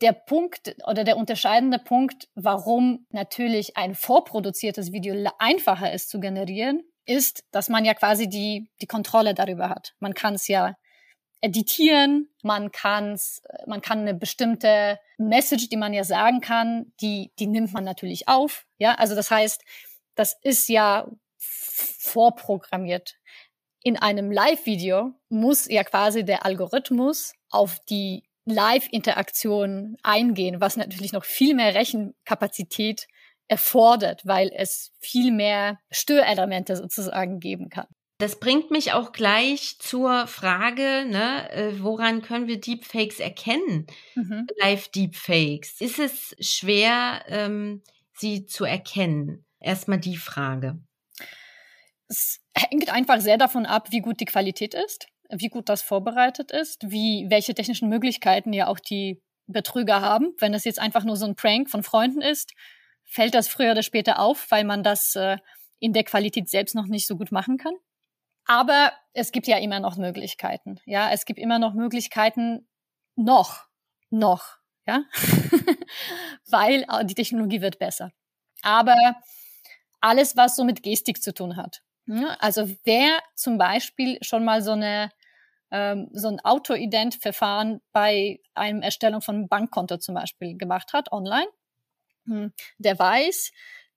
[0.00, 6.82] Der Punkt oder der unterscheidende Punkt, warum natürlich ein vorproduziertes Video einfacher ist zu generieren,
[7.06, 9.94] ist, dass man ja quasi die, die Kontrolle darüber hat.
[10.00, 10.74] Man kann es ja
[11.42, 17.48] editieren, man kann's, man kann eine bestimmte Message, die man ja sagen kann, die, die
[17.48, 18.64] nimmt man natürlich auf.
[18.78, 19.62] Ja, also das heißt,
[20.14, 23.16] das ist ja vorprogrammiert.
[23.82, 31.24] In einem Live-Video muss ja quasi der Algorithmus auf die Live-Interaktion eingehen, was natürlich noch
[31.24, 33.08] viel mehr Rechenkapazität
[33.48, 37.88] erfordert, weil es viel mehr Störelemente sozusagen geben kann.
[38.22, 43.88] Das bringt mich auch gleich zur Frage, ne, äh, woran können wir Deepfakes erkennen?
[44.14, 44.46] Mhm.
[44.60, 45.80] Live-Deepfakes.
[45.80, 47.82] Ist es schwer, ähm,
[48.14, 49.44] sie zu erkennen?
[49.58, 50.78] Erstmal die Frage.
[52.06, 56.52] Es hängt einfach sehr davon ab, wie gut die Qualität ist, wie gut das vorbereitet
[56.52, 60.32] ist, wie, welche technischen Möglichkeiten ja auch die Betrüger haben.
[60.38, 62.52] Wenn es jetzt einfach nur so ein Prank von Freunden ist,
[63.02, 65.38] fällt das früher oder später auf, weil man das äh,
[65.80, 67.74] in der Qualität selbst noch nicht so gut machen kann.
[68.46, 70.80] Aber es gibt ja immer noch Möglichkeiten.
[70.84, 72.68] Ja, es gibt immer noch Möglichkeiten,
[73.14, 73.66] noch,
[74.10, 75.04] noch, ja,
[76.48, 78.10] weil äh, die Technologie wird besser.
[78.62, 78.96] Aber
[80.00, 81.82] alles, was so mit Gestik zu tun hat.
[82.06, 85.10] Ja, also wer zum Beispiel schon mal so eine
[85.70, 91.48] ähm, so ein Auto-Ident-Verfahren bei einem Erstellung von Bankkonto zum Beispiel gemacht hat, online,
[92.26, 93.52] hm, der weiß,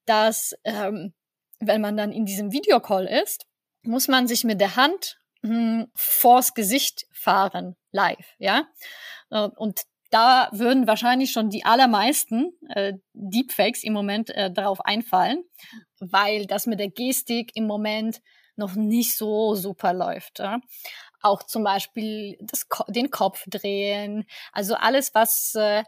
[0.05, 1.13] dass ähm,
[1.59, 3.45] wenn man dann in diesem Videocall ist,
[3.85, 8.67] muss man sich mit der Hand hm, vors Gesicht fahren, live, ja.
[9.29, 15.43] Äh, und da würden wahrscheinlich schon die allermeisten äh, Deepfakes im Moment äh, darauf einfallen,
[15.99, 18.21] weil das mit der Gestik im Moment
[18.55, 20.39] noch nicht so super läuft.
[20.39, 20.59] Ja?
[21.21, 25.83] Auch zum Beispiel das, den Kopf drehen, also alles, was äh,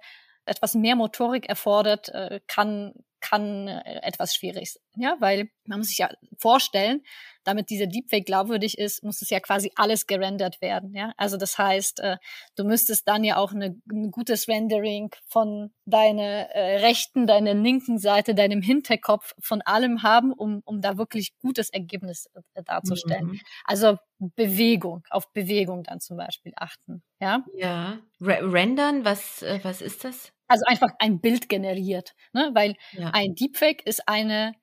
[0.45, 4.84] etwas mehr Motorik erfordert, äh, kann, kann äh, etwas schwierig sein.
[4.95, 7.03] Ja, weil man muss sich ja vorstellen,
[7.43, 10.93] damit dieser Deepfake glaubwürdig ist, muss es ja quasi alles gerendert werden.
[10.93, 12.17] Ja, also das heißt, äh,
[12.56, 17.99] du müsstest dann ja auch eine, ein gutes Rendering von deiner äh, rechten, deiner linken
[17.99, 23.27] Seite, deinem Hinterkopf, von allem haben, um, um da wirklich gutes Ergebnis äh, darzustellen.
[23.27, 23.41] Mhm.
[23.63, 27.03] Also Bewegung, auf Bewegung dann zum Beispiel achten.
[27.19, 27.45] Ja.
[27.56, 27.99] Ja.
[28.19, 30.34] R rendern, was, was ist das?
[30.47, 32.51] Also einfach ein Bild generiert, ne?
[32.53, 33.12] weil ja.
[33.13, 34.53] ein Deepfake ist eine,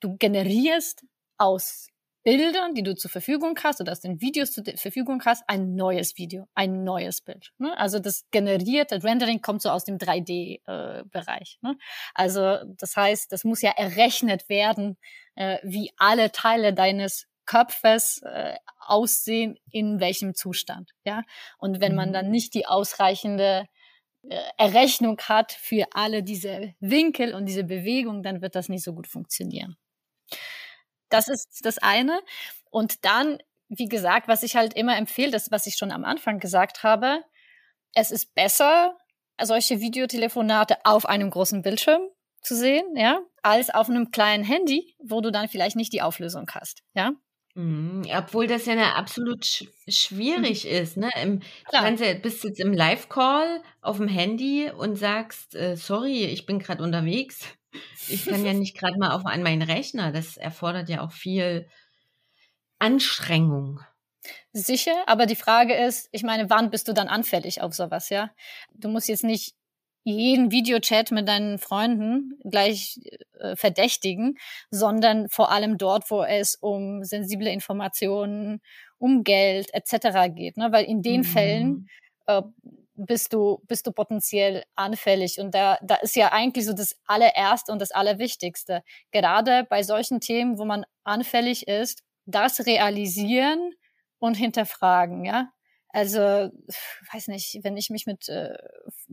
[0.00, 1.04] du generierst
[1.36, 1.88] aus
[2.24, 6.18] Bildern, die du zur Verfügung hast oder aus den Videos zur Verfügung hast, ein neues
[6.18, 7.52] Video, ein neues Bild.
[7.58, 7.74] Ne?
[7.78, 11.58] Also das generiert, das Rendering kommt so aus dem 3D-Bereich.
[11.62, 11.78] Äh, ne?
[12.14, 14.98] Also das heißt, das muss ja errechnet werden,
[15.36, 20.90] äh, wie alle Teile deines Köpfes äh, aussehen, in welchem Zustand.
[21.04, 21.22] Ja,
[21.56, 22.32] und wenn man dann mhm.
[22.32, 23.64] nicht die ausreichende
[24.56, 29.06] Errechnung hat für alle diese Winkel und diese Bewegung, dann wird das nicht so gut
[29.06, 29.76] funktionieren.
[31.08, 32.20] Das ist das eine.
[32.70, 36.38] Und dann, wie gesagt, was ich halt immer empfehle, das, was ich schon am Anfang
[36.38, 37.24] gesagt habe,
[37.94, 38.96] es ist besser,
[39.40, 42.02] solche Videotelefonate auf einem großen Bildschirm
[42.42, 46.46] zu sehen, ja, als auf einem kleinen Handy, wo du dann vielleicht nicht die Auflösung
[46.52, 47.12] hast, ja.
[47.58, 50.70] Mhm, obwohl das ja ne, absolut sch schwierig mhm.
[50.70, 51.10] ist, ne?
[51.20, 56.26] Im, du kannst ja, bist jetzt im Live-Call auf dem Handy und sagst, äh, sorry,
[56.26, 57.40] ich bin gerade unterwegs.
[58.06, 60.12] Ich kann ja nicht gerade mal auf an meinen Rechner.
[60.12, 61.68] Das erfordert ja auch viel
[62.78, 63.80] Anstrengung.
[64.52, 68.30] Sicher, aber die Frage ist, ich meine, wann bist du dann anfällig auf sowas, ja?
[68.72, 69.56] Du musst jetzt nicht
[70.16, 72.98] jeden Videochat mit deinen Freunden gleich
[73.38, 74.38] äh, verdächtigen,
[74.70, 78.60] sondern vor allem dort, wo es um sensible Informationen,
[78.98, 80.34] um Geld etc.
[80.34, 80.56] geht.
[80.56, 80.72] Ne?
[80.72, 81.24] Weil in den mhm.
[81.24, 81.88] Fällen
[82.26, 82.42] äh,
[82.94, 85.38] bist du, bist du potenziell anfällig.
[85.38, 88.82] Und da, da ist ja eigentlich so das allererste und das Allerwichtigste.
[89.12, 93.72] Gerade bei solchen Themen, wo man anfällig ist, das realisieren
[94.18, 95.50] und hinterfragen, ja.
[95.90, 96.18] Also,
[97.12, 98.56] weiß nicht, wenn ich mich mit äh,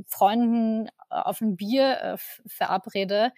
[0.08, 3.32] Freunden auf ein Bier äh, verabrede,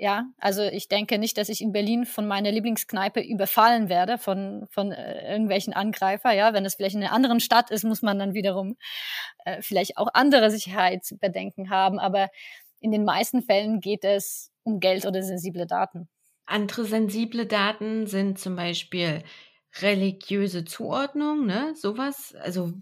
[0.00, 4.66] ja, also ich denke nicht, dass ich in Berlin von meiner Lieblingskneipe überfallen werde von,
[4.70, 6.32] von äh, irgendwelchen Angreifer.
[6.32, 8.76] Ja, wenn es vielleicht in einer anderen Stadt ist, muss man dann wiederum
[9.44, 11.98] äh, vielleicht auch andere Sicherheitsbedenken haben.
[11.98, 12.30] Aber
[12.80, 16.08] in den meisten Fällen geht es um Geld oder sensible Daten.
[16.46, 19.22] Andere sensible Daten sind zum Beispiel
[19.80, 21.74] religiöse Zuordnung, ne?
[21.76, 22.34] Sowas.
[22.40, 22.72] Also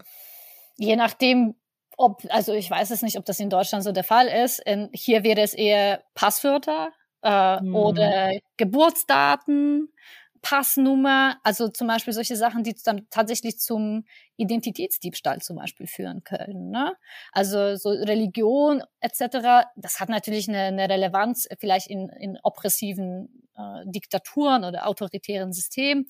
[0.77, 1.55] je nachdem,
[1.97, 4.61] ob, also ich weiß es nicht, ob das in Deutschland so der Fall ist.
[4.61, 7.75] In, hier wäre es eher Passwörter, äh, mhm.
[7.75, 9.93] oder Geburtsdaten,
[10.41, 14.05] Passnummer, also zum Beispiel solche Sachen, die dann tatsächlich zum
[14.37, 16.71] Identitätsdiebstahl zum Beispiel führen können.
[16.71, 16.95] Ne?
[17.33, 23.83] Also so Religion etc., das hat natürlich eine, eine Relevanz vielleicht in, in oppressiven äh,
[23.87, 26.07] Diktaturen oder autoritären Systemen.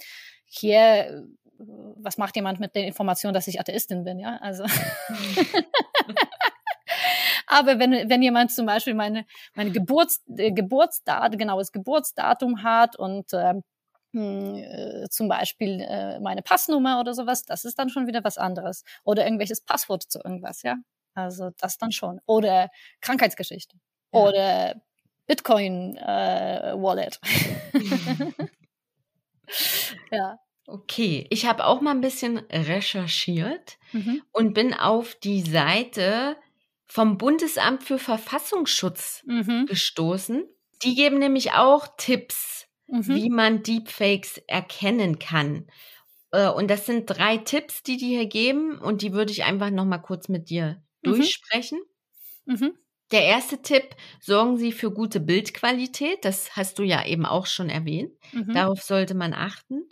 [0.49, 1.27] Hier,
[1.59, 4.19] was macht jemand mit der Information, dass ich Atheistin bin?
[4.19, 4.65] Ja, also
[7.49, 13.33] Aber wenn, wenn jemand zum Beispiel meine, meine Geburts, äh, Geburtsdatum, genaues Geburtsdatum hat und
[13.33, 13.63] ähm,
[14.13, 18.39] hm, äh, zum Beispiel äh, meine Passnummer oder sowas, das ist dann schon wieder was
[18.39, 18.85] anderes.
[19.05, 20.77] Oder irgendwelches Passwort zu irgendwas, ja.
[21.15, 22.21] Also das dann schon.
[22.27, 23.77] Oder Krankheitsgeschichte.
[24.13, 24.21] Ja.
[24.21, 24.75] Oder
[25.27, 27.19] Bitcoin äh, Wallet.
[30.11, 30.39] ja.
[30.67, 34.23] Okay, ich habe auch mal ein bisschen recherchiert mhm.
[34.33, 36.37] und bin auf die Seite
[36.87, 39.65] vom Bundesamt für Verfassungsschutz mhm.
[39.67, 40.45] gestoßen.
[40.83, 43.07] Die geben nämlich auch Tipps, mhm.
[43.09, 45.67] wie man Deepfakes erkennen kann.
[46.33, 49.71] Äh, und das sind drei Tipps, die die hier geben und die würde ich einfach
[49.71, 51.11] noch mal kurz mit dir mhm.
[51.13, 51.81] durchsprechen.
[52.45, 52.77] Mhm.
[53.11, 56.25] Der erste Tipp, sorgen Sie für gute Bildqualität.
[56.25, 58.13] Das hast du ja eben auch schon erwähnt.
[58.33, 58.55] Mhm.
[58.55, 59.89] Darauf sollte man achten.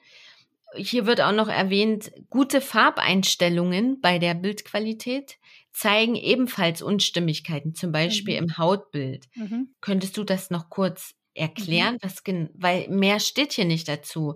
[0.74, 5.38] Hier wird auch noch erwähnt, gute Farbeinstellungen bei der Bildqualität
[5.72, 8.48] zeigen ebenfalls Unstimmigkeiten, zum Beispiel mhm.
[8.48, 9.26] im Hautbild.
[9.34, 9.74] Mhm.
[9.80, 11.94] Könntest du das noch kurz erklären?
[11.94, 11.98] Mhm.
[12.02, 12.22] Was
[12.54, 14.34] weil mehr steht hier nicht dazu.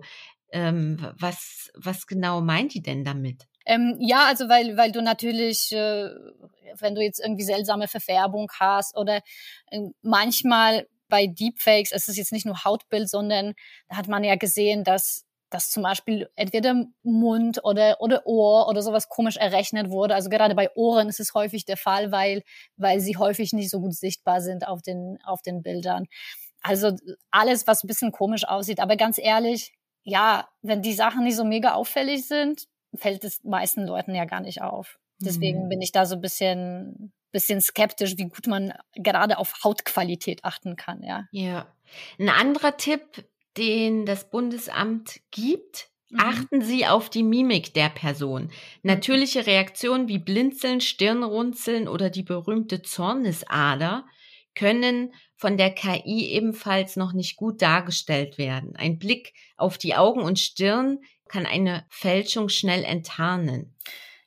[0.51, 3.47] Ähm, was, was genau meint die denn damit?
[3.65, 6.09] Ähm, ja, also weil, weil du natürlich, äh,
[6.79, 9.21] wenn du jetzt irgendwie seltsame Verfärbung hast oder
[9.71, 13.53] äh, manchmal bei Deepfakes, es ist jetzt nicht nur Hautbild, sondern
[13.89, 18.81] da hat man ja gesehen, dass dass zum Beispiel entweder Mund oder, oder Ohr oder
[18.81, 20.15] sowas komisch errechnet wurde.
[20.15, 22.41] Also gerade bei Ohren ist es häufig der Fall, weil,
[22.77, 26.05] weil sie häufig nicht so gut sichtbar sind auf den, auf den Bildern.
[26.61, 26.95] Also
[27.31, 28.79] alles, was ein bisschen komisch aussieht.
[28.79, 33.85] Aber ganz ehrlich, ja, wenn die Sachen nicht so mega auffällig sind, fällt es meisten
[33.85, 34.99] Leuten ja gar nicht auf.
[35.19, 35.69] Deswegen mhm.
[35.69, 40.75] bin ich da so ein bisschen, bisschen skeptisch, wie gut man gerade auf Hautqualität achten
[40.75, 41.27] kann, ja.
[41.31, 41.67] Ja.
[42.19, 43.23] Ein anderer Tipp
[43.57, 46.19] den das Bundesamt gibt, mhm.
[46.19, 48.43] achten Sie auf die Mimik der Person.
[48.43, 48.49] Mhm.
[48.83, 54.05] Natürliche Reaktionen wie Blinzeln, Stirnrunzeln oder die berühmte Zornesader
[54.53, 58.75] können von der KI ebenfalls noch nicht gut dargestellt werden.
[58.75, 60.99] Ein Blick auf die Augen und Stirn
[61.31, 63.73] kann eine Fälschung schnell enttarnen.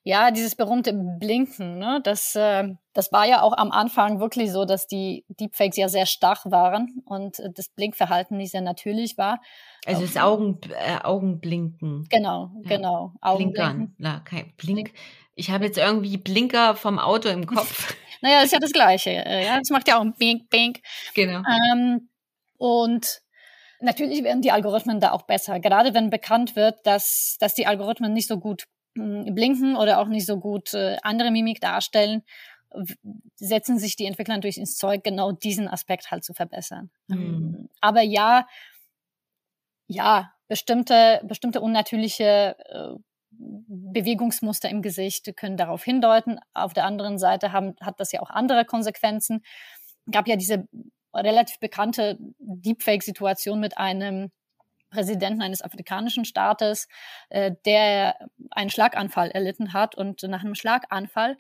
[0.07, 2.01] Ja, dieses berühmte Blinken, ne?
[2.05, 6.05] das, äh, das war ja auch am Anfang wirklich so, dass die Deepfakes ja sehr
[6.05, 9.41] stark waren und äh, das Blinkverhalten nicht sehr natürlich war.
[9.87, 12.07] Also das Augen, äh, Augenblinken.
[12.11, 12.77] Genau, ja.
[12.77, 13.15] genau.
[13.35, 13.95] Blinkern.
[13.99, 14.93] Ja, kein Blink.
[15.37, 17.97] Ich habe jetzt irgendwie Blinker vom Auto im Kopf.
[18.21, 19.11] naja, ist ja das Gleiche.
[19.11, 20.81] Äh, ja, das macht ja auch ein Bink, Bink.
[21.15, 21.43] Genau.
[21.73, 22.11] Ähm,
[22.59, 23.24] und
[23.85, 25.61] natürlich werden die Algorithmen da auch besser.
[25.61, 30.27] Gerade wenn bekannt wird, dass, dass die Algorithmen nicht so gut blinken oder auch nicht
[30.27, 32.23] so gut äh, andere Mimik darstellen,
[33.37, 36.91] setzen sich die Entwickler durch ins Zeug, genau diesen Aspekt halt zu verbessern.
[37.09, 37.69] Mhm.
[37.81, 38.47] Aber ja,
[39.87, 42.99] ja, bestimmte, bestimmte unnatürliche äh,
[43.31, 46.39] Bewegungsmuster im Gesicht können darauf hindeuten.
[46.53, 49.45] Auf der anderen Seite haben, hat das ja auch andere Konsequenzen.
[50.11, 50.69] Gab ja diese
[51.15, 54.31] relativ bekannte Deepfake-Situation mit einem
[54.91, 56.89] Präsidenten eines afrikanischen Staates,
[57.29, 58.17] äh, der
[58.51, 59.95] einen Schlaganfall erlitten hat.
[59.97, 61.37] Und nach einem Schlaganfall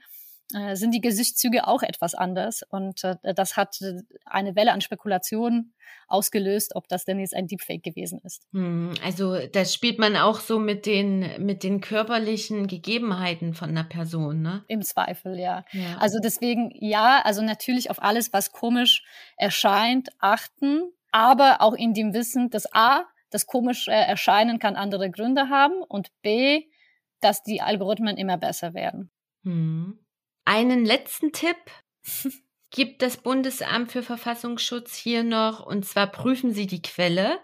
[0.53, 2.63] äh, sind die Gesichtszüge auch etwas anders.
[2.69, 3.79] Und äh, das hat
[4.27, 5.73] eine Welle an Spekulationen
[6.07, 8.47] ausgelöst, ob das denn jetzt ein Deepfake gewesen ist.
[8.53, 13.85] Hm, also das spielt man auch so mit den, mit den körperlichen Gegebenheiten von einer
[13.85, 14.65] Person, ne?
[14.69, 15.65] Im Zweifel, ja.
[15.73, 15.97] ja.
[15.99, 19.03] Also deswegen, ja, also natürlich auf alles, was komisch
[19.37, 25.49] erscheint, achten, aber auch in dem Wissen, dass A, das komische Erscheinen kann andere Gründe
[25.49, 26.65] haben und B,
[27.21, 29.11] dass die Algorithmen immer besser werden.
[29.43, 29.99] Hm.
[30.45, 31.57] Einen letzten Tipp
[32.71, 37.39] gibt das Bundesamt für Verfassungsschutz hier noch, und zwar prüfen Sie die Quelle.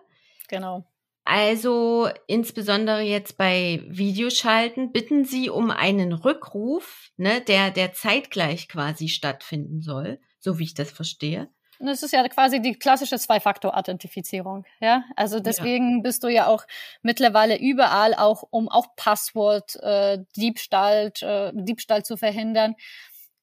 [0.49, 0.85] Genau.
[1.25, 9.09] Also insbesondere jetzt bei Videoschalten bitten Sie um einen Rückruf, ne, der, der zeitgleich quasi
[9.09, 11.49] stattfinden soll, so wie ich das verstehe.
[11.83, 14.67] Das ist ja quasi die klassische Zwei-Faktor-Authentifizierung.
[14.81, 16.03] Ja, also deswegen ja.
[16.03, 16.67] bist du ja auch
[17.03, 22.77] mittlerweile überall auch, um auch Passwort, äh, Diebstahl, äh, Diebstahl zu verhindern,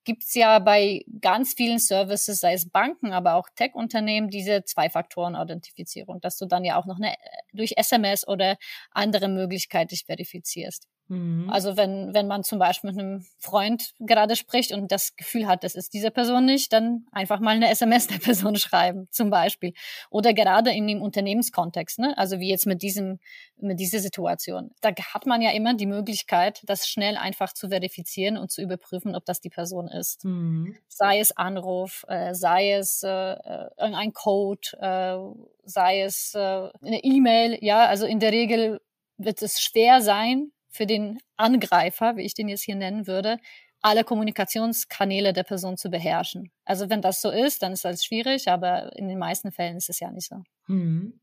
[0.07, 6.38] gibt's ja bei ganz vielen Services, sei es Banken, aber auch Tech-Unternehmen, diese Zwei-Faktoren-Authentifizierung, dass
[6.38, 7.15] du dann ja auch noch eine,
[7.51, 8.55] durch SMS oder
[8.91, 10.88] andere Möglichkeit dich verifizierst.
[11.09, 11.49] Mhm.
[11.49, 15.63] Also wenn, wenn man zum Beispiel mit einem Freund gerade spricht und das Gefühl hat,
[15.63, 19.73] das ist diese Person nicht, dann einfach mal eine SMS der Person schreiben, zum Beispiel.
[20.09, 22.17] Oder gerade in dem Unternehmenskontext, ne?
[22.17, 23.19] also wie jetzt mit diesem,
[23.57, 24.71] mit dieser Situation.
[24.81, 29.15] Da hat man ja immer die Möglichkeit, das schnell einfach zu verifizieren und zu überprüfen,
[29.15, 30.25] ob das die Person ist.
[30.25, 30.75] Mhm.
[30.89, 35.17] Sei es Anruf, äh, sei es äh, äh ein Code, äh,
[35.63, 38.81] sei es äh, eine E-Mail, ja, also in der Regel
[39.17, 43.38] wird es schwer sein, für den Angreifer, wie ich den jetzt hier nennen würde,
[43.82, 46.51] alle Kommunikationskanäle der Person zu beherrschen.
[46.65, 49.89] Also wenn das so ist, dann ist das schwierig, aber in den meisten Fällen ist
[49.89, 50.38] es ja nicht so.
[50.65, 51.19] Hm.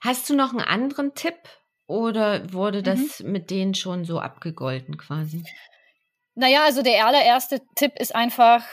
[0.00, 1.36] Hast du noch einen anderen Tipp
[1.86, 3.32] oder wurde das mhm.
[3.32, 5.44] mit denen schon so abgegolten quasi?
[6.34, 8.64] Naja, also der allererste Tipp ist einfach,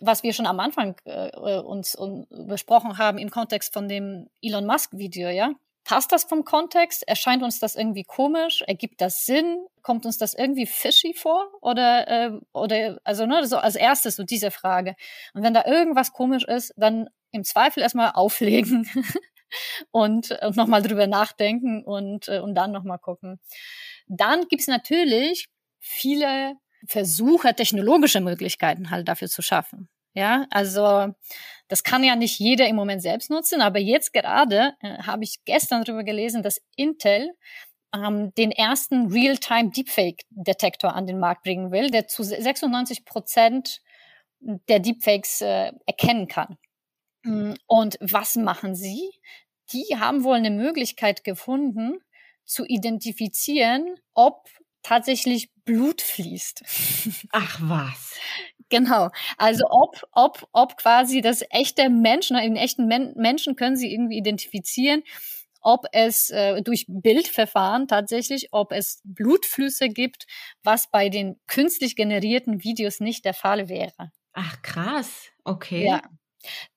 [0.00, 4.66] was wir schon am Anfang äh, uns, uns besprochen haben im Kontext von dem Elon
[4.66, 5.52] Musk Video, ja.
[5.88, 7.08] Passt das vom Kontext?
[7.08, 8.60] Erscheint uns das irgendwie komisch?
[8.66, 9.64] Ergibt das Sinn?
[9.80, 11.50] Kommt uns das irgendwie fishy vor?
[11.62, 14.96] Oder, äh, oder also ne, so als erstes so diese Frage.
[15.32, 18.86] Und wenn da irgendwas komisch ist, dann im Zweifel erstmal auflegen
[19.90, 23.40] und, und nochmal drüber nachdenken und, äh, und dann nochmal gucken.
[24.08, 29.88] Dann gibt's natürlich viele Versuche, technologische Möglichkeiten halt dafür zu schaffen.
[30.12, 31.14] Ja, also
[31.68, 35.44] das kann ja nicht jeder im Moment selbst nutzen, aber jetzt gerade äh, habe ich
[35.44, 37.32] gestern darüber gelesen, dass Intel
[37.94, 43.80] ähm, den ersten Real-Time Deepfake-Detektor an den Markt bringen will, der zu 96 Prozent
[44.40, 46.58] der Deepfakes äh, erkennen kann.
[47.24, 49.10] Mm, und was machen sie?
[49.72, 51.98] Die haben wohl eine Möglichkeit gefunden,
[52.44, 54.48] zu identifizieren, ob
[54.82, 56.62] tatsächlich Blut fließt.
[57.32, 58.16] Ach was.
[58.70, 59.08] Genau.
[59.36, 64.18] Also ob, ob, ob quasi das echte Menschen, in echten Men Menschen können sie irgendwie
[64.18, 65.02] identifizieren,
[65.60, 70.26] ob es äh, durch Bildverfahren tatsächlich, ob es Blutflüsse gibt,
[70.62, 74.12] was bei den künstlich generierten Videos nicht der Fall wäre.
[74.32, 75.86] Ach krass, okay.
[75.86, 76.02] Ja.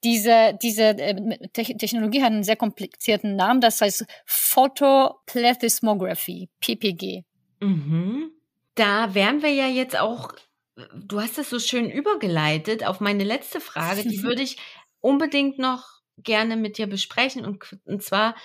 [0.04, 7.24] Diese, diese äh, Technologie hat einen sehr komplizierten Namen, das heißt Photoplethysmography, PPG.
[7.60, 8.32] Mhm.
[8.76, 10.34] Da wären wir ja jetzt auch
[10.76, 14.58] du hast es so schön übergeleitet auf meine letzte Frage, die würde ich
[15.00, 18.36] unbedingt noch gerne mit dir besprechen und, und zwar,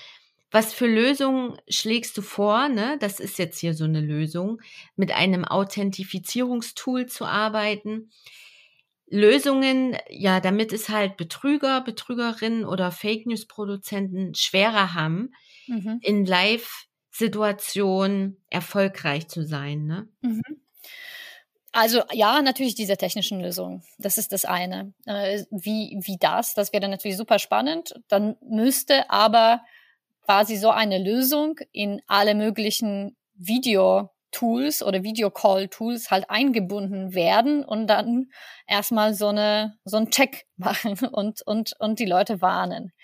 [0.50, 2.68] was für Lösungen schlägst du vor?
[2.68, 2.96] Ne?
[3.00, 4.62] Das ist jetzt hier so eine Lösung,
[4.94, 8.10] mit einem Authentifizierungstool zu arbeiten.
[9.08, 15.32] Lösungen, ja, damit es halt Betrüger, Betrügerinnen oder Fake News Produzenten schwerer haben,
[15.66, 15.98] mhm.
[16.02, 19.86] in Live-Situationen erfolgreich zu sein.
[19.86, 20.08] Ne?
[20.22, 20.42] Mhm.
[21.76, 23.82] Also ja, natürlich diese technischen Lösungen.
[23.98, 24.94] Das ist das eine.
[25.04, 27.92] Äh, wie, wie das, das wäre natürlich super spannend.
[28.08, 29.60] Dann müsste aber
[30.24, 38.30] quasi so eine Lösung in alle möglichen Video-Tools oder Video-Call-Tools halt eingebunden werden und dann
[38.66, 42.94] erstmal so eine, so ein Check machen und, und, und die Leute warnen.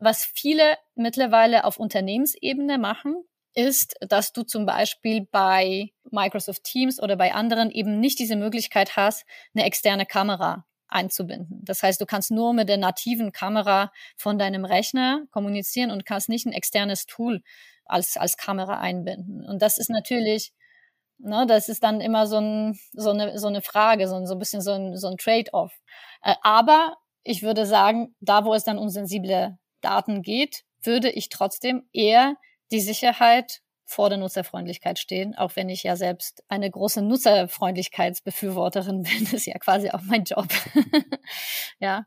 [0.00, 3.16] Was viele mittlerweile auf Unternehmensebene machen,
[3.54, 8.96] ist, dass du zum Beispiel bei Microsoft Teams oder bei anderen eben nicht diese Möglichkeit
[8.96, 9.24] hast,
[9.54, 11.60] eine externe Kamera einzubinden.
[11.64, 16.28] Das heißt, du kannst nur mit der nativen Kamera von deinem Rechner kommunizieren und kannst
[16.28, 17.42] nicht ein externes Tool
[17.84, 19.44] als, als Kamera einbinden.
[19.44, 20.52] Und das ist natürlich,
[21.18, 24.34] ne, das ist dann immer so, ein, so, eine, so eine Frage, so, ein, so
[24.34, 25.72] ein bisschen so ein, so ein Trade-off.
[26.22, 31.28] Äh, aber ich würde sagen, da wo es dann um sensible Daten geht, würde ich
[31.28, 32.36] trotzdem eher
[32.74, 39.28] die Sicherheit vor der Nutzerfreundlichkeit stehen, auch wenn ich ja selbst eine große Nutzerfreundlichkeitsbefürworterin bin,
[39.32, 40.48] ist ja quasi auch mein Job.
[41.78, 42.04] ja.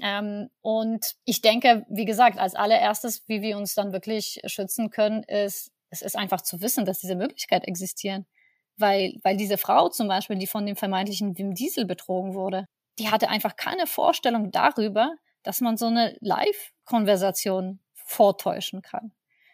[0.00, 5.22] Ähm, und ich denke, wie gesagt, als allererstes, wie wir uns dann wirklich schützen können,
[5.24, 8.24] ist, es ist einfach zu wissen, dass diese Möglichkeit existieren.
[8.78, 12.64] Weil, weil diese Frau zum Beispiel, die von dem vermeintlichen Wim Diesel betrogen wurde,
[12.98, 19.12] die hatte einfach keine Vorstellung darüber, dass man so eine Live-Konversation vortäuschen kann.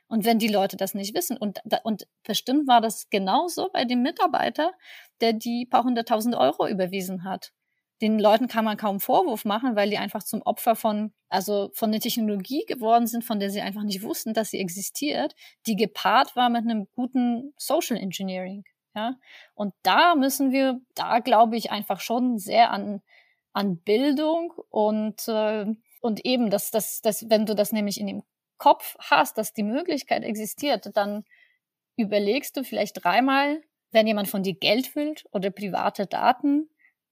[0.09, 4.03] Und wenn die Leute das nicht wissen, und, und bestimmt war das genauso bei dem
[4.03, 4.73] Mitarbeiter,
[5.21, 7.53] der die paar hunderttausend Euro überwiesen hat.
[8.01, 11.91] Den Leuten kann man kaum Vorwurf machen, weil die einfach zum Opfer von, also von
[11.93, 15.35] der Technologie geworden sind, von der sie einfach nicht wussten, dass sie existiert,
[15.67, 18.65] die gepaart war mit einem guten Social Engineering.
[18.95, 19.17] Ja,
[19.55, 23.03] und da müssen wir, da glaube ich einfach schon sehr an,
[23.53, 25.67] an Bildung und, äh,
[26.01, 28.23] und eben, dass, dass, dass, wenn du das nämlich in dem
[28.59, 31.25] Kopf hast, dass die Möglichkeit existiert, dann
[31.97, 36.69] überlegst du vielleicht dreimal, wenn jemand von dir Geld will oder private Daten,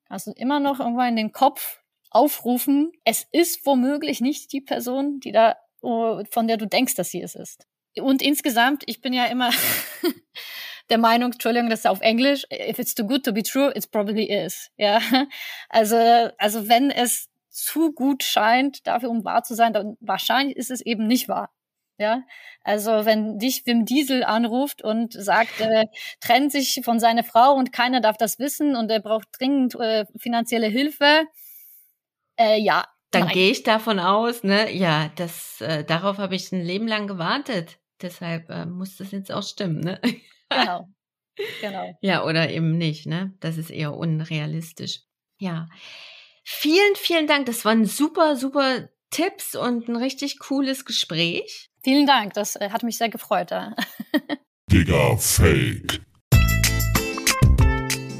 [0.07, 5.21] kannst du immer noch irgendwann in den Kopf aufrufen, es ist womöglich nicht die Person,
[5.21, 7.67] die da, von der du denkst, dass sie es ist.
[8.01, 9.51] Und insgesamt, ich bin ja immer
[10.91, 13.91] der Meinung, Entschuldigung, das ist auf Englisch, if it's too good to be true, it
[13.91, 14.71] probably is.
[14.77, 15.01] Ja,
[15.69, 15.97] also,
[16.39, 20.81] also wenn es zu gut scheint, dafür um wahr zu sein, dann wahrscheinlich ist es
[20.81, 21.51] eben nicht wahr.
[21.99, 22.23] Ja,
[22.63, 25.87] also wenn dich Wim Diesel anruft und sagt, äh,
[26.21, 30.05] trennt sich von seiner Frau und keiner darf das wissen und er braucht dringend äh,
[30.19, 31.25] finanzielle Hilfe,
[32.39, 32.85] äh, ja.
[33.13, 37.07] Dann gehe ich davon aus, ne, ja, das, äh, darauf habe ich ein Leben lang
[37.07, 37.79] gewartet.
[38.03, 40.01] Deshalb äh, muss das jetzt auch stimmen, ne?
[40.49, 40.89] Genau.
[41.61, 41.99] Genau.
[42.01, 43.35] ja, oder eben nicht, ne?
[43.41, 45.01] Das ist eher unrealistisch.
[45.39, 45.67] Ja.
[46.49, 47.47] Vielen, vielen Dank.
[47.47, 51.71] Das waren super, super Tipps und ein richtig cooles Gespräch.
[51.83, 52.35] Vielen Dank.
[52.35, 53.51] Das äh, hat mich sehr gefreut.
[54.71, 56.03] Digga Fake.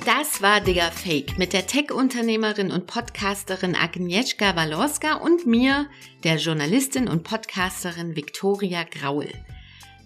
[0.05, 5.89] Das war Digga Fake mit der Tech-Unternehmerin und Podcasterin Agnieszka Walorska und mir,
[6.25, 9.29] der Journalistin und Podcasterin Viktoria Graul.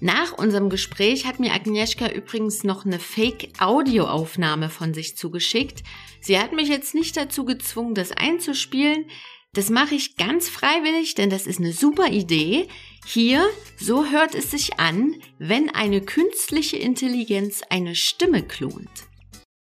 [0.00, 5.82] Nach unserem Gespräch hat mir Agnieszka übrigens noch eine Fake-Audioaufnahme von sich zugeschickt.
[6.22, 9.04] Sie hat mich jetzt nicht dazu gezwungen, das einzuspielen.
[9.52, 12.68] Das mache ich ganz freiwillig, denn das ist eine super Idee.
[13.04, 13.44] Hier,
[13.78, 18.88] so hört es sich an, wenn eine künstliche Intelligenz eine Stimme klont.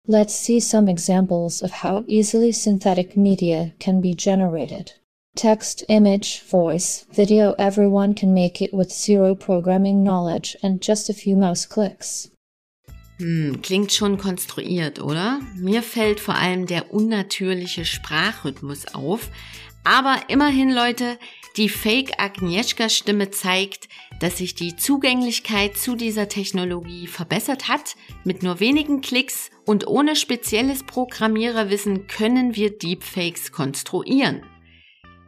[0.07, 5.02] Let's see some examples of how easily synthetic media can be generated.
[5.35, 11.14] Text, image, voice, video, everyone can make it with zero programming knowledge and just a
[11.14, 12.30] few mouse clicks.
[13.18, 15.41] Hm, klingt schon konstruiert, oder?
[15.57, 19.30] Mir fällt vor allem der unnatürliche Sprachrhythmus auf.
[19.85, 21.18] Aber immerhin, Leute,
[21.57, 23.89] die Fake Agnieszka Stimme zeigt,
[24.20, 27.97] dass sich die Zugänglichkeit zu dieser Technologie verbessert hat.
[28.24, 34.43] Mit nur wenigen Klicks und ohne spezielles Programmiererwissen können wir Deepfakes konstruieren.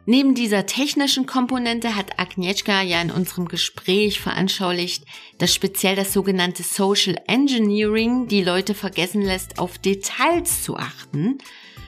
[0.07, 5.03] Neben dieser technischen Komponente hat Agnieszka ja in unserem Gespräch veranschaulicht,
[5.39, 11.39] dass speziell das sogenannte Social Engineering die Leute vergessen lässt, auf Details zu achten.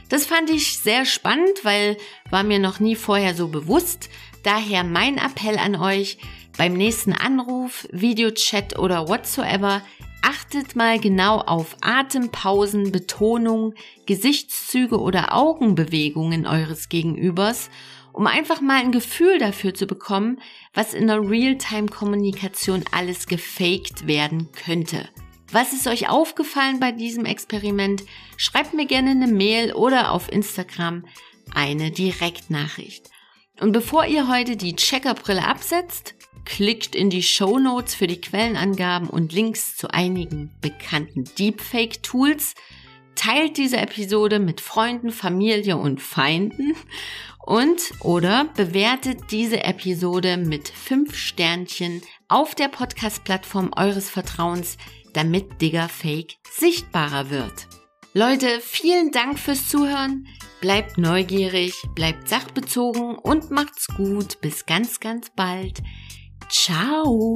[0.10, 1.98] Das fand ich sehr spannend, weil
[2.32, 4.10] war mir noch nie vorher so bewusst.
[4.42, 6.18] Daher mein Appell an euch,
[6.58, 9.84] beim nächsten Anruf, Videochat oder whatsoever,
[10.24, 13.76] achtet mal genau auf Atempausen, Betonung,
[14.08, 17.70] Gesichtszüge oder Augenbewegungen eures Gegenübers
[18.18, 20.42] um einfach mal ein Gefühl dafür zu bekommen,
[20.74, 25.08] was in der Realtime-Kommunikation alles gefaked werden könnte.
[25.52, 28.04] Was ist euch aufgefallen bei diesem Experiment?
[28.36, 31.06] Schreibt mir gerne eine Mail oder auf Instagram
[31.54, 33.12] eine Direktnachricht.
[33.60, 39.10] Und bevor ihr heute die Checkerbrille absetzt, klickt in die Show Notes für die Quellenangaben
[39.10, 42.56] und Links zu einigen bekannten Deepfake-Tools,
[43.14, 46.74] teilt diese Episode mit Freunden, Familie und Feinden
[47.48, 54.78] und oder bewertet diese Episode mit fünf Sternchen auf der Podcast-Plattform eures Vertrauens,
[55.14, 57.68] damit Digger Fake sichtbarer wird.
[58.14, 60.28] Leute, vielen Dank fürs Zuhören.
[60.60, 64.42] Bleibt neugierig, bleibt sachbezogen und macht's gut.
[64.42, 65.82] Bis ganz, ganz bald.
[66.50, 67.34] Ciao.